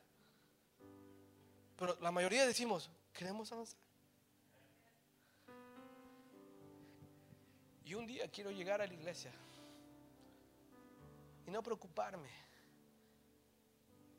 Pero 1.76 1.98
la 2.02 2.12
mayoría 2.12 2.46
decimos, 2.46 2.92
queremos 3.14 3.52
avanzar. 3.52 3.80
Y 7.84 7.96
un 7.96 8.06
día 8.06 8.30
quiero 8.30 8.52
llegar 8.52 8.80
a 8.80 8.86
la 8.86 8.94
iglesia 8.94 9.32
y 11.48 11.50
no 11.50 11.64
preocuparme 11.64 12.30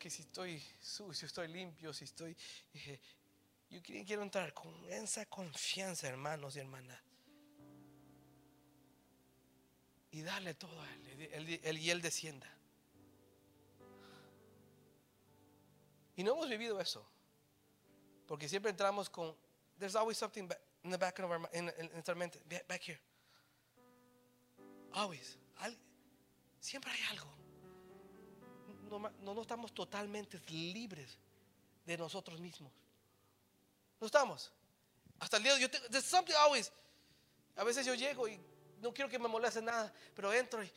que 0.00 0.10
si 0.10 0.22
estoy 0.22 0.60
sucio, 0.80 1.26
estoy 1.26 1.46
limpio, 1.46 1.92
si 1.92 2.06
estoy... 2.06 2.36
yo 3.70 3.80
quiero, 3.82 4.22
entrar 4.22 4.52
con 4.52 4.74
esa 4.90 5.24
confianza, 5.26 6.08
hermanos 6.08 6.56
y 6.56 6.58
hermanas. 6.58 7.00
Y 10.10 10.22
darle 10.22 10.54
todo 10.54 10.80
a 10.82 10.92
él, 10.92 11.60
él- 11.62 11.78
y 11.78 11.90
él 11.90 12.02
descienda. 12.02 12.48
Y 16.16 16.24
no 16.24 16.32
hemos 16.32 16.48
vivido 16.48 16.80
eso. 16.80 17.06
Porque 18.26 18.48
siempre 18.48 18.70
entramos 18.70 19.08
con, 19.08 19.36
there's 19.78 19.94
always 19.94 20.18
something 20.18 20.48
in 20.82 20.90
the 20.90 20.96
back 20.98 21.18
of 21.20 21.30
our, 21.30 21.38
mi- 21.38 21.46
in, 21.52 21.68
in- 21.78 21.84
in 21.86 21.92
nuestra 21.92 22.14
mente, 22.14 22.40
"Ba- 22.48 22.64
back 22.68 22.82
here. 22.82 23.00
Always. 24.92 25.38
Al- 25.58 25.78
siempre 26.58 26.90
hay 26.92 27.02
algo. 27.10 27.30
no, 28.90 29.34
no 29.34 29.40
estamos 29.42 29.72
totalmente 29.72 30.40
libres 30.50 31.16
de 31.86 31.96
nosotros 31.96 32.40
mismos. 32.40 32.72
No 34.00 34.06
estamos. 34.06 34.50
Hasta 35.18 35.36
el 35.36 35.42
día 35.42 35.54
de 35.54 35.64
hoy, 35.64 35.70
there's 35.90 36.06
something 36.06 36.34
always. 36.34 36.72
A 37.56 37.64
veces 37.64 37.84
yo 37.84 37.94
llego 37.94 38.26
y 38.26 38.40
no 38.80 38.92
quiero 38.92 39.10
que 39.10 39.18
me 39.18 39.28
moleste 39.28 39.60
nada, 39.60 39.92
pero 40.14 40.32
entro 40.32 40.62
y, 40.64 40.70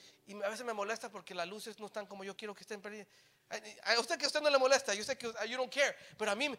a 0.43 0.49
veces 0.49 0.65
me 0.65 0.73
molesta 0.73 1.09
porque 1.09 1.33
las 1.33 1.47
luces 1.47 1.79
no 1.79 1.85
están 1.85 2.05
como 2.05 2.23
yo 2.23 2.35
quiero 2.35 2.53
que 2.53 2.61
estén 2.61 2.81
prendidas. 2.81 3.07
A, 3.83 3.99
usted 3.99 4.17
que 4.17 4.25
a 4.25 4.27
usted 4.27 4.41
no 4.41 4.49
le 4.49 4.57
molesta, 4.57 4.93
yo 4.93 5.03
sé 5.03 5.17
que 5.17 5.27
you 5.47 5.57
don't 5.57 5.73
care, 5.73 5.95
pero 6.17 6.31
a 6.31 6.35
mí, 6.35 6.49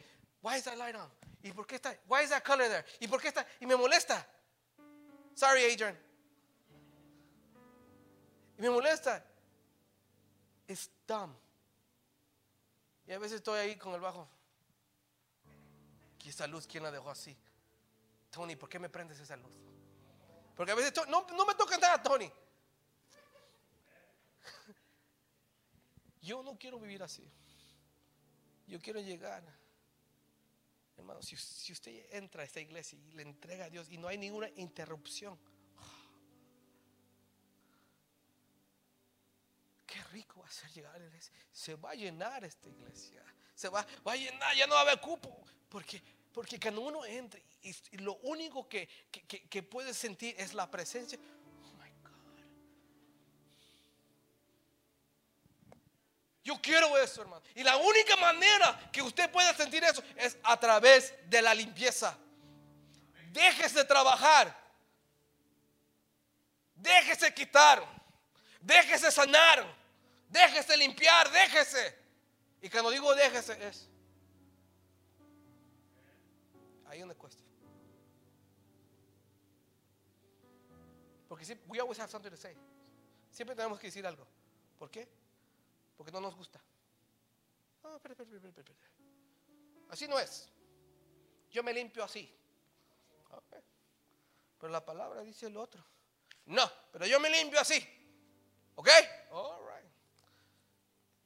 why 0.42 0.56
is 0.56 0.64
that 0.64 0.76
light 0.76 0.94
on? 0.94 1.10
¿Y 1.42 1.52
por 1.52 1.66
qué 1.66 1.74
está? 1.74 1.94
Why 2.08 2.22
is 2.22 2.30
that 2.30 2.42
color 2.42 2.68
there? 2.68 2.84
¿Y 3.00 3.08
por 3.08 3.20
qué 3.20 3.28
está? 3.28 3.46
Y 3.60 3.66
me 3.66 3.76
molesta. 3.76 4.26
Sorry, 5.34 5.64
Adrian. 5.64 5.98
Y 8.56 8.62
me 8.62 8.70
molesta. 8.70 9.22
It's 10.66 10.88
dumb. 11.06 11.34
Y 13.06 13.12
a 13.12 13.18
veces 13.18 13.36
estoy 13.36 13.58
ahí 13.58 13.76
con 13.76 13.92
el 13.92 14.00
bajo. 14.00 14.26
¿Y 16.24 16.30
esa 16.30 16.46
luz 16.46 16.66
quién 16.66 16.82
la 16.82 16.90
dejó 16.90 17.10
así? 17.10 17.36
Tony, 18.30 18.56
¿por 18.56 18.68
qué 18.68 18.78
me 18.78 18.88
prendes 18.88 19.20
esa 19.20 19.36
luz? 19.36 19.52
Porque 20.56 20.72
a 20.72 20.74
veces 20.74 20.94
no, 21.08 21.26
no 21.26 21.46
me 21.46 21.54
toca 21.54 21.76
nada, 21.76 22.02
Tony. 22.02 22.32
Yo 26.22 26.42
no 26.42 26.58
quiero 26.58 26.80
vivir 26.80 27.02
así. 27.02 27.30
Yo 28.66 28.80
quiero 28.80 29.00
llegar. 29.00 29.44
Hermano, 30.96 31.22
si, 31.22 31.36
si 31.36 31.72
usted 31.72 32.06
entra 32.14 32.42
a 32.42 32.46
esta 32.46 32.60
iglesia 32.60 32.98
y 32.98 33.12
le 33.12 33.22
entrega 33.22 33.66
a 33.66 33.70
Dios 33.70 33.90
y 33.90 33.98
no 33.98 34.08
hay 34.08 34.16
ninguna 34.16 34.48
interrupción. 34.56 35.38
Ser 40.50 40.70
llegar 40.72 40.94
a 40.94 40.98
la 40.98 41.06
iglesia. 41.06 41.32
Se 41.52 41.74
va 41.74 41.90
a 41.90 41.94
llenar 41.94 42.44
esta 42.44 42.68
iglesia. 42.68 43.22
Se 43.54 43.68
va, 43.68 43.86
va 44.06 44.12
a 44.12 44.16
llenar, 44.16 44.54
ya 44.56 44.66
no 44.66 44.74
va 44.74 44.80
a 44.80 44.82
haber 44.82 45.00
cupo. 45.00 45.44
Porque, 45.68 46.02
porque 46.32 46.58
cuando 46.58 46.80
uno 46.82 47.04
entra 47.04 47.40
y, 47.62 47.96
lo 47.98 48.14
único 48.16 48.68
que, 48.68 48.88
que 49.48 49.62
puede 49.62 49.94
sentir 49.94 50.34
es 50.38 50.54
la 50.54 50.70
presencia. 50.70 51.18
Oh 51.62 51.72
my 51.82 51.90
God. 52.02 52.44
Yo 56.44 56.60
quiero 56.60 56.96
eso, 56.98 57.22
hermano. 57.22 57.42
Y 57.54 57.62
la 57.62 57.76
única 57.76 58.16
manera 58.16 58.90
que 58.92 59.02
usted 59.02 59.30
pueda 59.30 59.54
sentir 59.54 59.82
eso 59.84 60.02
es 60.16 60.36
a 60.42 60.58
través 60.58 61.14
de 61.28 61.40
la 61.40 61.54
limpieza. 61.54 62.18
Déjese 63.32 63.84
trabajar. 63.84 64.56
Déjese 66.74 67.32
quitar. 67.32 67.82
Déjese 68.60 69.10
sanar. 69.10 69.83
Déjese 70.34 70.76
limpiar. 70.76 71.30
Déjese. 71.30 71.96
Y 72.60 72.68
cuando 72.68 72.90
digo 72.90 73.14
déjese 73.14 73.52
es. 73.68 73.88
Ahí 76.86 76.98
donde 76.98 77.14
cuesta. 77.14 77.42
Porque 81.28 81.44
siempre, 81.44 81.66
we 81.68 81.78
always 81.80 81.98
have 82.00 82.10
something 82.10 82.30
to 82.30 82.36
say. 82.36 82.56
Siempre 83.30 83.54
tenemos 83.54 83.78
que 83.78 83.86
decir 83.86 84.04
algo. 84.06 84.26
¿Por 84.78 84.90
qué? 84.90 85.08
Porque 85.96 86.10
no 86.10 86.20
nos 86.20 86.34
gusta. 86.34 86.60
No, 87.82 87.96
espera, 87.96 88.14
espera, 88.14 88.48
espera. 88.48 88.74
Así 89.90 90.08
no 90.08 90.18
es. 90.18 90.48
Yo 91.50 91.62
me 91.62 91.72
limpio 91.72 92.02
así. 92.02 92.32
Pero 94.58 94.72
la 94.72 94.84
palabra 94.84 95.22
dice 95.22 95.48
lo 95.48 95.62
otro. 95.62 95.84
No, 96.46 96.70
pero 96.92 97.06
yo 97.06 97.20
me 97.20 97.30
limpio 97.30 97.60
así. 97.60 97.86
¿Ok? 98.74 98.88
All 99.30 99.60
right. 99.60 99.93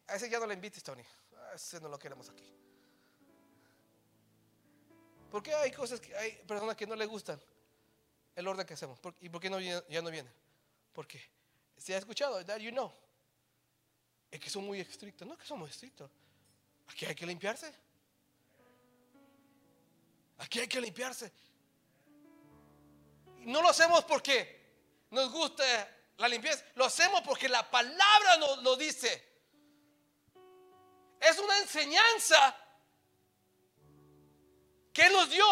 A 0.09 0.17
ese 0.17 0.29
ya 0.29 0.39
no 0.41 0.47
le 0.47 0.55
invites, 0.55 0.83
Tony. 0.83 1.03
A 1.51 1.55
ese 1.55 1.81
no 1.81 1.89
lo 1.89 1.99
queremos 1.99 2.29
aquí. 2.31 2.45
¿Por 5.31 5.43
qué 5.43 5.55
hay 5.55 5.71
cosas 5.71 6.01
que 6.01 6.17
hay 6.17 6.33
personas 6.47 6.77
que 6.77 6.87
no 6.87 6.97
le 6.97 7.05
gustan 7.07 7.41
el 8.35 8.47
orden 8.49 8.67
que 8.67 8.75
hacemos? 8.75 8.99
¿Por- 8.99 9.15
¿Y 9.21 9.29
por 9.29 9.41
qué 9.41 9.51
no 9.51 9.61
ya 9.61 10.03
no 10.03 10.11
vienen? 10.11 10.33
Porque 10.93 11.23
si 11.77 11.93
ha 11.93 11.99
escuchado, 11.99 12.41
you 12.59 12.71
know, 12.71 12.93
es 14.31 14.41
que 14.41 14.49
son 14.51 14.65
muy 14.65 14.81
estrictos. 14.81 15.27
No 15.29 15.35
es 15.35 15.41
que 15.41 15.47
somos 15.47 15.69
estrictos. 15.71 16.11
Aquí 16.89 17.05
hay 17.05 17.15
que 17.15 17.27
limpiarse. 17.27 17.73
Aquí 20.39 20.61
hay 20.61 20.69
que 20.69 20.81
limpiarse. 20.81 21.31
No 23.41 23.61
lo 23.63 23.69
hacemos 23.69 24.05
porque 24.05 25.07
nos 25.11 25.31
gusta 25.31 25.65
la 26.17 26.29
limpieza. 26.29 26.65
Lo 26.75 26.87
hacemos 26.87 27.21
porque 27.23 27.49
la 27.49 27.69
palabra 27.71 28.37
nos 28.39 28.63
lo 28.63 28.77
dice. 28.77 29.27
Es 31.21 31.39
una 31.39 31.59
enseñanza 31.59 32.57
que 34.93 35.09
nos 35.11 35.31
dio. 35.31 35.45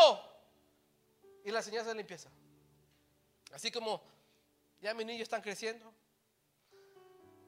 Y 1.44 1.50
la 1.50 1.58
enseñanza 1.58 1.90
de 1.90 1.96
limpieza. 1.96 2.30
Así 3.52 3.70
como 3.70 4.02
ya 4.80 4.94
mis 4.94 5.06
niños 5.06 5.22
están 5.22 5.42
creciendo. 5.42 5.92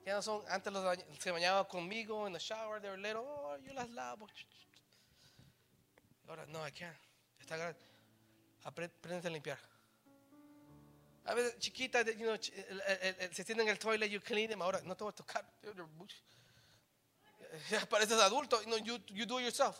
Ya 0.04 0.14
no 0.14 0.22
son, 0.22 0.42
antes 0.48 0.72
los 0.72 0.98
se 1.18 1.30
bañaban 1.30 1.64
conmigo 1.66 2.26
en 2.26 2.32
the 2.32 2.38
shower, 2.38 2.80
were 2.80 2.96
little, 2.96 3.18
oh, 3.18 3.56
yo 3.58 3.74
las 3.74 3.90
lavo. 3.90 4.26
Ahora, 6.28 6.46
no, 6.46 6.66
I 6.66 6.72
can't. 6.72 6.96
Está 7.40 7.74
Aprende 8.64 9.28
a 9.28 9.30
limpiar. 9.30 9.58
A 11.24 11.34
veces 11.34 11.58
chiquita, 11.58 12.02
you 12.02 12.24
know, 12.24 12.32
el- 12.34 12.80
el- 12.80 13.16
el- 13.20 13.34
se 13.34 13.44
tienen 13.44 13.66
en 13.66 13.72
el 13.72 13.78
toilet, 13.78 14.08
you 14.10 14.20
clean 14.20 14.48
them. 14.48 14.62
Ahora, 14.62 14.80
no 14.82 14.96
te 14.96 15.04
voy 15.04 15.10
a 15.10 15.14
tocar. 15.14 15.44
Pareces 17.90 18.20
adulto. 18.20 18.60
No, 18.66 18.76
you, 18.78 18.98
do 18.98 19.38
it 19.38 19.44
yourself. 19.44 19.78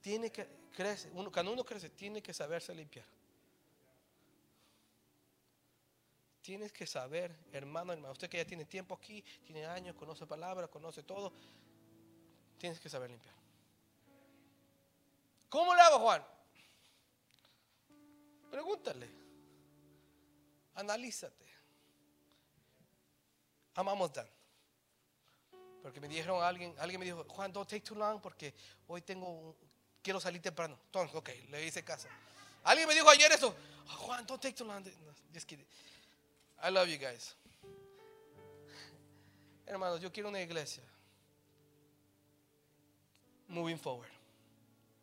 Tiene 0.00 0.30
que 0.30 0.46
crecer. 0.74 1.10
Uno, 1.14 1.30
cuando 1.30 1.52
uno 1.52 1.64
crece, 1.64 1.90
tiene 1.90 2.22
que 2.22 2.32
saberse 2.32 2.74
limpiar. 2.74 3.06
Tienes 6.42 6.72
que 6.72 6.86
saber, 6.86 7.34
hermano, 7.52 7.94
hermano, 7.94 8.12
usted 8.12 8.28
que 8.28 8.36
ya 8.36 8.44
tiene 8.44 8.66
tiempo 8.66 8.94
aquí, 8.94 9.22
tiene 9.46 9.64
años, 9.64 9.96
conoce 9.96 10.26
palabras, 10.26 10.68
conoce 10.68 11.02
todo, 11.02 11.32
tienes 12.58 12.78
que 12.78 12.90
saber 12.90 13.08
limpiar. 13.08 13.34
¿Cómo 15.48 15.74
le 15.74 15.80
hago, 15.80 16.00
Juan? 16.00 16.22
Pregúntale. 18.50 19.08
Analízate. 20.74 21.46
Amamos 23.74 24.12
Dan. 24.12 24.28
Porque 25.84 26.00
me 26.00 26.08
dijeron 26.08 26.42
alguien, 26.42 26.74
alguien 26.78 26.98
me 26.98 27.04
dijo, 27.04 27.26
Juan, 27.28 27.52
don't 27.52 27.68
take 27.68 27.82
too 27.82 27.94
long 27.94 28.18
porque 28.18 28.54
hoy 28.86 29.02
tengo, 29.02 29.54
quiero 30.02 30.18
salir 30.18 30.40
temprano. 30.40 30.78
Entonces, 30.86 31.14
ok, 31.14 31.28
le 31.50 31.66
hice 31.66 31.84
caso. 31.84 32.08
Alguien 32.62 32.88
me 32.88 32.94
dijo 32.94 33.06
ayer 33.10 33.30
eso, 33.30 33.54
"Oh, 33.88 33.96
Juan, 33.98 34.24
don't 34.24 34.40
take 34.40 34.56
too 34.56 34.64
long. 34.64 34.82
Just 35.34 35.46
kidding. 35.46 35.66
I 36.62 36.70
love 36.70 36.88
you 36.88 36.96
guys. 36.96 37.36
Hermanos, 39.66 40.00
yo 40.00 40.10
quiero 40.10 40.30
una 40.30 40.40
iglesia 40.40 40.82
moving 43.46 43.78
forward, 43.78 44.08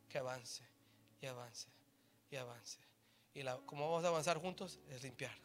que 0.10 0.18
avance 0.18 0.64
y 1.22 1.28
avance 1.28 1.68
y 2.32 2.38
avance. 2.38 2.80
Y 3.36 3.44
la, 3.44 3.56
como 3.68 3.88
vamos 3.88 4.04
a 4.04 4.08
avanzar 4.08 4.40
juntos 4.40 4.80
es 4.90 5.04
limpiar. 5.04 5.38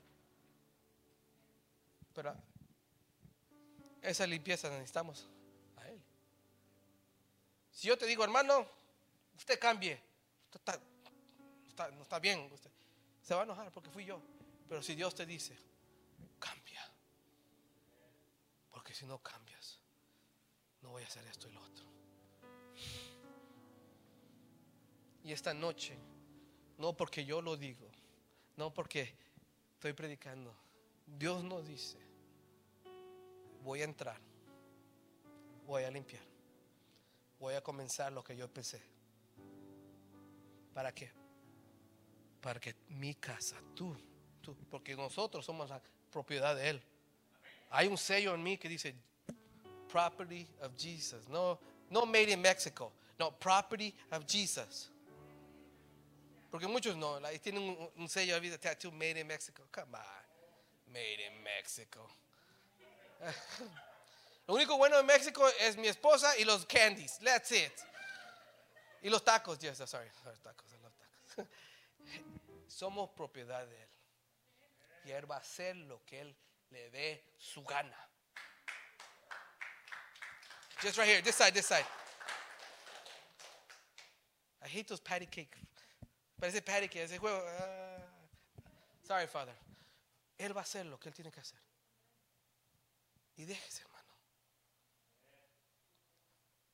Pero 2.15 2.35
esa 4.07 4.27
limpieza 4.27 4.71
necesitamos 4.71 5.29
a 5.77 5.89
Él. 5.89 6.01
Si 7.73 7.89
yo 7.89 7.99
te 7.99 8.07
digo, 8.07 8.23
hermano, 8.23 8.67
usted 9.37 9.59
cambie, 9.59 10.01
usted 10.45 10.81
está, 11.67 11.91
no 11.91 12.03
está 12.03 12.19
bien, 12.19 12.49
usted 12.53 12.71
se 13.21 13.35
va 13.35 13.41
a 13.41 13.45
enojar 13.45 13.73
porque 13.73 13.91
fui 13.91 14.05
yo. 14.05 14.23
Pero 14.69 14.83
si 14.83 14.95
Dios 14.95 15.15
te 15.15 15.27
dice, 15.27 15.57
cambia, 16.39 16.89
porque 18.71 18.95
si 18.95 19.05
no 19.05 19.19
cambias, 19.19 19.81
no 20.83 20.91
voy 20.91 21.03
a 21.03 21.07
hacer 21.07 21.27
esto 21.27 21.49
y 21.49 21.53
lo 21.53 21.61
otro. 21.61 21.85
Y 25.25 25.33
esta 25.33 25.53
noche, 25.53 25.99
no 26.79 26.97
porque 26.97 27.25
yo 27.25 27.43
lo 27.43 27.57
digo, 27.57 27.91
no 28.55 28.73
porque 28.73 29.13
estoy 29.75 29.93
predicando, 29.93 30.57
Dios 31.05 31.43
nos 31.43 31.67
dice, 31.67 32.06
voy 33.67 33.81
a 33.81 33.85
entrar, 33.85 34.17
voy 35.67 35.83
a 35.83 35.91
limpiar, 35.91 36.23
voy 37.41 37.55
a 37.55 37.61
comenzar 37.61 38.13
lo 38.13 38.23
que 38.23 38.37
yo 38.37 38.45
empecé. 38.45 38.81
¿Para 40.73 40.95
qué? 40.95 41.11
Para 42.41 42.61
que 42.61 42.77
mi 42.91 43.17
casa, 43.17 43.57
tú, 43.75 43.97
tú, 44.41 44.57
porque 44.71 44.95
nosotros 44.95 45.45
somos 45.45 45.69
la 45.69 45.83
propiedad 46.13 46.55
de 46.55 46.71
Él. 46.71 46.83
Hay 47.71 47.89
un 47.89 47.99
sello 47.99 48.37
en 48.37 48.43
mí 48.45 48.57
que 48.57 48.69
dice 48.69 48.95
property 49.89 50.47
of 50.63 50.73
Jesus. 50.79 51.29
No, 51.29 51.59
no 51.91 52.07
made 52.07 52.31
in 52.31 52.41
Mexico. 52.41 52.93
No, 53.19 53.33
property 53.33 53.93
of 54.13 54.25
Jesus. 54.29 54.93
Porque 56.53 56.69
muchos 56.69 56.97
no, 56.97 57.19
like, 57.19 57.41
tienen 57.41 57.63
un, 57.63 57.91
un 57.97 58.09
sello 58.09 58.39
de 58.39 58.59
tattoo 58.59 58.93
made 58.93 59.19
in 59.19 59.27
Mexico. 59.27 59.65
Come 59.73 59.97
on. 59.97 60.93
Made 60.93 61.19
in 61.21 61.43
Mexico. 61.43 62.09
Lo 64.47 64.55
único 64.55 64.77
bueno 64.77 64.99
en 64.99 65.07
México 65.07 65.49
es 65.61 65.77
mi 65.77 65.89
esposa 65.89 66.37
y 66.39 66.45
los 66.45 66.67
candies. 66.67 67.19
That's 67.19 67.51
it. 67.53 67.73
Y 69.03 69.11
los 69.11 69.25
tacos. 69.25 69.59
Yes, 69.59 69.79
sorry. 69.79 70.09
Los 70.25 70.41
tacos, 70.41 70.71
los 70.83 70.95
tacos. 70.95 71.47
Somos 72.69 73.11
propiedad 73.11 73.67
de 73.67 73.83
Él. 73.83 73.89
Y 75.05 75.11
Él 75.13 75.31
va 75.31 75.37
a 75.37 75.41
hacer 75.41 75.77
lo 75.77 76.05
que 76.05 76.21
Él 76.21 76.37
le 76.71 76.91
dé 76.91 77.25
su 77.39 77.63
gana. 77.65 77.97
Just 80.83 80.99
right 80.99 81.09
here, 81.09 81.23
this 81.23 81.37
side, 81.37 81.53
this 81.53 81.67
side. 81.67 81.87
I 84.63 84.69
hate 84.69 84.87
those 84.89 85.01
patty 85.01 85.27
cake. 85.27 85.57
Parece 86.41 86.61
patty 86.61 86.89
cake, 86.89 87.05
ese 87.05 87.19
juego. 87.19 87.43
ah. 87.61 88.03
sorry, 89.03 89.27
Father. 89.27 89.55
Él 90.39 90.55
va 90.55 90.61
a 90.61 90.65
hacer 90.65 90.85
lo 90.85 90.99
que 90.99 91.09
Él 91.09 91.15
tiene 91.15 91.31
que 91.31 91.41
hacer. 91.41 91.59
Y 93.37 93.45
déjese, 93.45 93.83
hermano. 93.83 94.15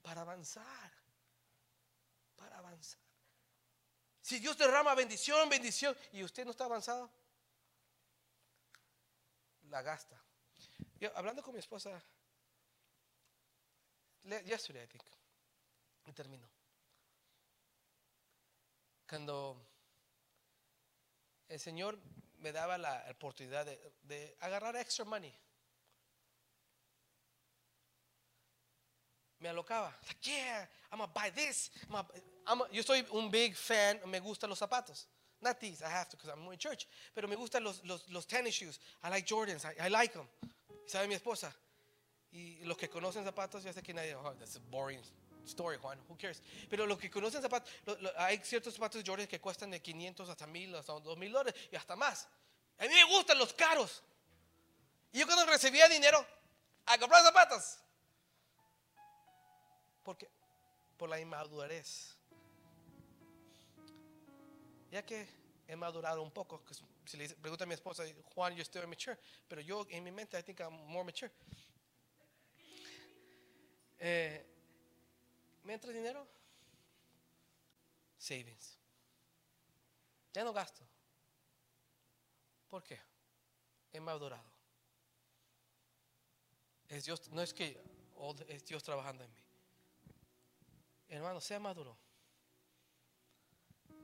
Para 0.02 0.20
avanzar. 0.22 0.92
Para 2.36 2.58
avanzar. 2.58 3.00
Si 4.20 4.38
Dios 4.38 4.56
derrama 4.56 4.94
bendición, 4.94 5.48
bendición, 5.48 5.96
y 6.12 6.22
usted 6.22 6.44
no 6.44 6.52
está 6.52 6.64
avanzado, 6.64 7.10
la 9.68 9.82
gasta. 9.82 10.22
Yo, 11.00 11.10
hablando 11.16 11.42
con 11.42 11.52
mi 11.54 11.58
esposa, 11.58 12.00
yesterday, 14.44 14.84
I 14.84 14.86
think, 14.86 15.02
y 16.06 16.12
termino. 16.12 16.48
Cuando 19.08 19.60
el 21.48 21.58
Señor 21.58 21.98
me 22.38 22.52
daba 22.52 22.78
la 22.78 23.04
oportunidad 23.10 23.66
de, 23.66 23.92
de 24.02 24.36
agarrar 24.40 24.76
extra 24.76 25.04
money, 25.04 25.36
me 29.42 29.48
alocaba. 29.48 29.92
Like, 30.06 30.18
yeah, 30.22 30.66
I'm 30.92 30.98
gonna 30.98 31.12
buy 31.12 31.30
this. 31.30 31.70
I'm 31.90 32.04
I'm 32.46 32.60
a- 32.62 32.68
yo 32.72 32.82
soy 32.82 33.04
un 33.12 33.30
big 33.30 33.54
fan, 33.56 34.00
me 34.06 34.20
gustan 34.20 34.48
los 34.48 34.58
zapatos. 34.58 35.06
Not 35.40 35.58
these, 35.60 35.82
I 35.82 35.88
have 35.90 36.08
to 36.10 36.16
because 36.16 36.30
I'm 36.30 36.50
in 36.52 36.58
church. 36.58 36.86
Pero 37.14 37.26
me 37.28 37.34
gustan 37.36 37.64
los, 37.64 37.82
los, 37.84 38.08
los 38.10 38.26
tennis 38.26 38.54
shoes. 38.54 38.78
I 39.02 39.08
like 39.10 39.26
Jordans, 39.26 39.64
I, 39.64 39.88
like 39.88 40.12
them. 40.12 40.28
¿Sabe 40.86 41.08
mi 41.08 41.14
esposa? 41.16 41.52
Y 42.32 42.58
los 42.64 42.76
que 42.76 42.88
conocen 42.88 43.24
zapatos, 43.24 43.62
ya 43.64 43.72
sé 43.72 43.82
que 43.82 43.92
nadie, 43.92 44.14
oh, 44.14 44.34
that's 44.38 44.56
a 44.56 44.60
boring 44.70 45.00
story, 45.44 45.76
Juan, 45.78 45.98
who 46.08 46.16
cares? 46.16 46.40
Pero 46.70 46.86
los 46.86 46.96
que 46.98 47.10
conocen 47.10 47.42
zapatos, 47.42 47.68
lo- 47.86 47.96
lo- 48.00 48.12
hay 48.20 48.38
ciertos 48.44 48.74
zapatos 48.74 49.02
de 49.02 49.10
Jordan 49.10 49.26
que 49.26 49.40
cuestan 49.40 49.70
de 49.70 49.80
500 49.82 50.28
hasta 50.30 50.46
1000, 50.46 50.74
hasta 50.76 50.92
2000 51.00 51.32
dólares 51.32 51.54
y 51.70 51.76
hasta 51.76 51.96
más. 51.96 52.28
A 52.78 52.84
mí 52.84 52.88
me 52.94 53.04
gustan 53.04 53.36
los 53.38 53.52
caros. 53.52 54.02
Y 55.12 55.18
yo 55.18 55.26
cuando 55.26 55.44
recibía 55.46 55.88
dinero, 55.88 56.24
a 56.86 56.98
comprar 56.98 57.22
zapatos. 57.22 57.78
Porque 60.02 60.28
por 60.96 61.08
la 61.08 61.20
inmadurez. 61.20 62.16
Ya 64.90 65.04
que 65.04 65.26
he 65.66 65.76
madurado 65.76 66.22
un 66.22 66.30
poco, 66.30 66.62
si 67.06 67.16
le 67.16 67.28
pregunta 67.30 67.64
a 67.64 67.66
mi 67.66 67.74
esposa, 67.74 68.04
Juan, 68.34 68.52
you're 68.52 68.64
still 68.64 68.84
immature, 68.84 69.18
pero 69.48 69.60
yo 69.62 69.86
en 69.88 70.04
mi 70.04 70.10
mente 70.10 70.38
I 70.38 70.42
think 70.42 70.60
I'm 70.60 70.74
more 70.86 71.04
mature. 71.04 71.32
Eh, 73.98 74.44
¿Me 75.64 75.74
entra 75.74 75.92
dinero? 75.92 76.26
Savings. 78.18 78.78
Ya 80.32 80.44
no 80.44 80.52
gasto. 80.52 80.84
¿Por 82.68 82.82
qué? 82.82 82.98
He 83.92 84.00
madurado. 84.00 84.50
Es 86.88 87.04
Dios, 87.04 87.28
no 87.30 87.42
es 87.42 87.54
que 87.54 87.80
es 88.48 88.64
Dios 88.66 88.82
trabajando 88.82 89.24
en 89.24 89.32
mí. 89.32 89.41
Hermano, 91.12 91.42
sea 91.42 91.60
maduro. 91.60 91.94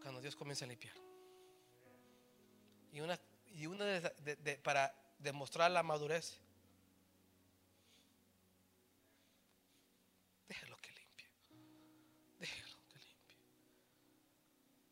Cuando 0.03 0.21
Dios 0.21 0.37
comienza 0.37 0.67
a 0.67 0.69
limpiar. 0.69 0.95
Y 2.93 3.01
una, 3.01 3.19
y 3.47 3.65
una 3.65 3.87
de, 3.87 4.61
para 4.63 4.95
demostrar 5.19 5.71
la 5.71 5.83
madurez, 5.83 6.39
déjelo 10.49 10.77
que 10.77 10.91
limpie. 10.91 11.27
Déjelo 12.41 12.77
que 12.89 12.99
limpie. 12.99 13.37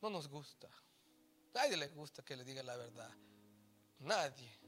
No 0.01 0.09
nos 0.09 0.27
gusta. 0.27 0.71
Nadie 1.53 1.77
le 1.77 1.89
gusta 1.89 2.25
que 2.25 2.35
le 2.35 2.45
diga 2.45 2.63
la 2.63 2.77
verdad. 2.77 3.15
Nadie. 3.99 4.59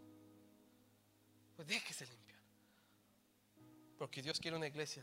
Pues 1.56 1.66
déjese 1.66 2.06
limpiar. 2.06 2.42
Porque 3.96 4.20
Dios 4.20 4.38
quiere 4.38 4.54
una 4.54 4.66
iglesia. 4.66 5.02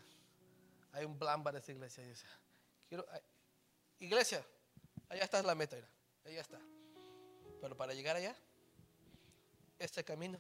Hay 0.95 1.03
un 1.03 1.19
plan 1.19 1.43
para 1.43 1.59
esa 1.59 1.73
iglesia. 1.73 2.01
y 2.05 2.07
dice, 2.07 2.25
quiero, 2.87 3.05
iglesia, 3.99 4.45
allá 5.09 5.25
está 5.25 5.43
la 5.43 5.53
meta. 5.53 5.75
mira, 5.75 5.89
Allá 6.23 6.39
está. 6.39 6.59
Pero 7.59 7.75
para 7.75 7.93
llegar 7.93 8.15
allá, 8.15 8.33
este 9.77 10.05
camino 10.05 10.39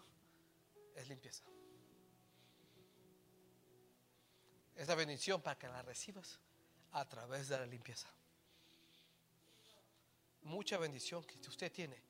es 0.95 1.09
limpieza. 1.09 1.43
Es 4.75 4.87
bendición 4.95 5.41
para 5.41 5.57
que 5.57 5.67
la 5.67 5.81
recibas 5.81 6.39
a 6.93 7.03
través 7.03 7.49
de 7.49 7.59
la 7.59 7.65
limpieza. 7.65 8.07
Mucha 10.43 10.77
bendición 10.77 11.21
que 11.25 11.37
usted 11.49 11.69
tiene. 11.69 12.01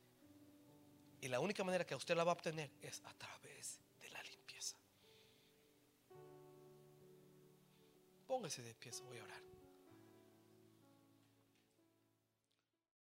Y 1.19 1.29
la 1.29 1.39
única 1.39 1.63
manera 1.63 1.83
que 1.83 1.95
usted 1.95 2.15
la 2.15 2.23
va 2.23 2.31
a 2.31 2.35
obtener 2.35 2.69
es 2.79 3.01
a 3.05 3.13
través 3.15 3.79
Póngase 8.27 8.63
de 8.63 8.73
pie, 8.73 8.91
voy 9.05 9.19
a 9.19 9.23
orar. 9.23 9.54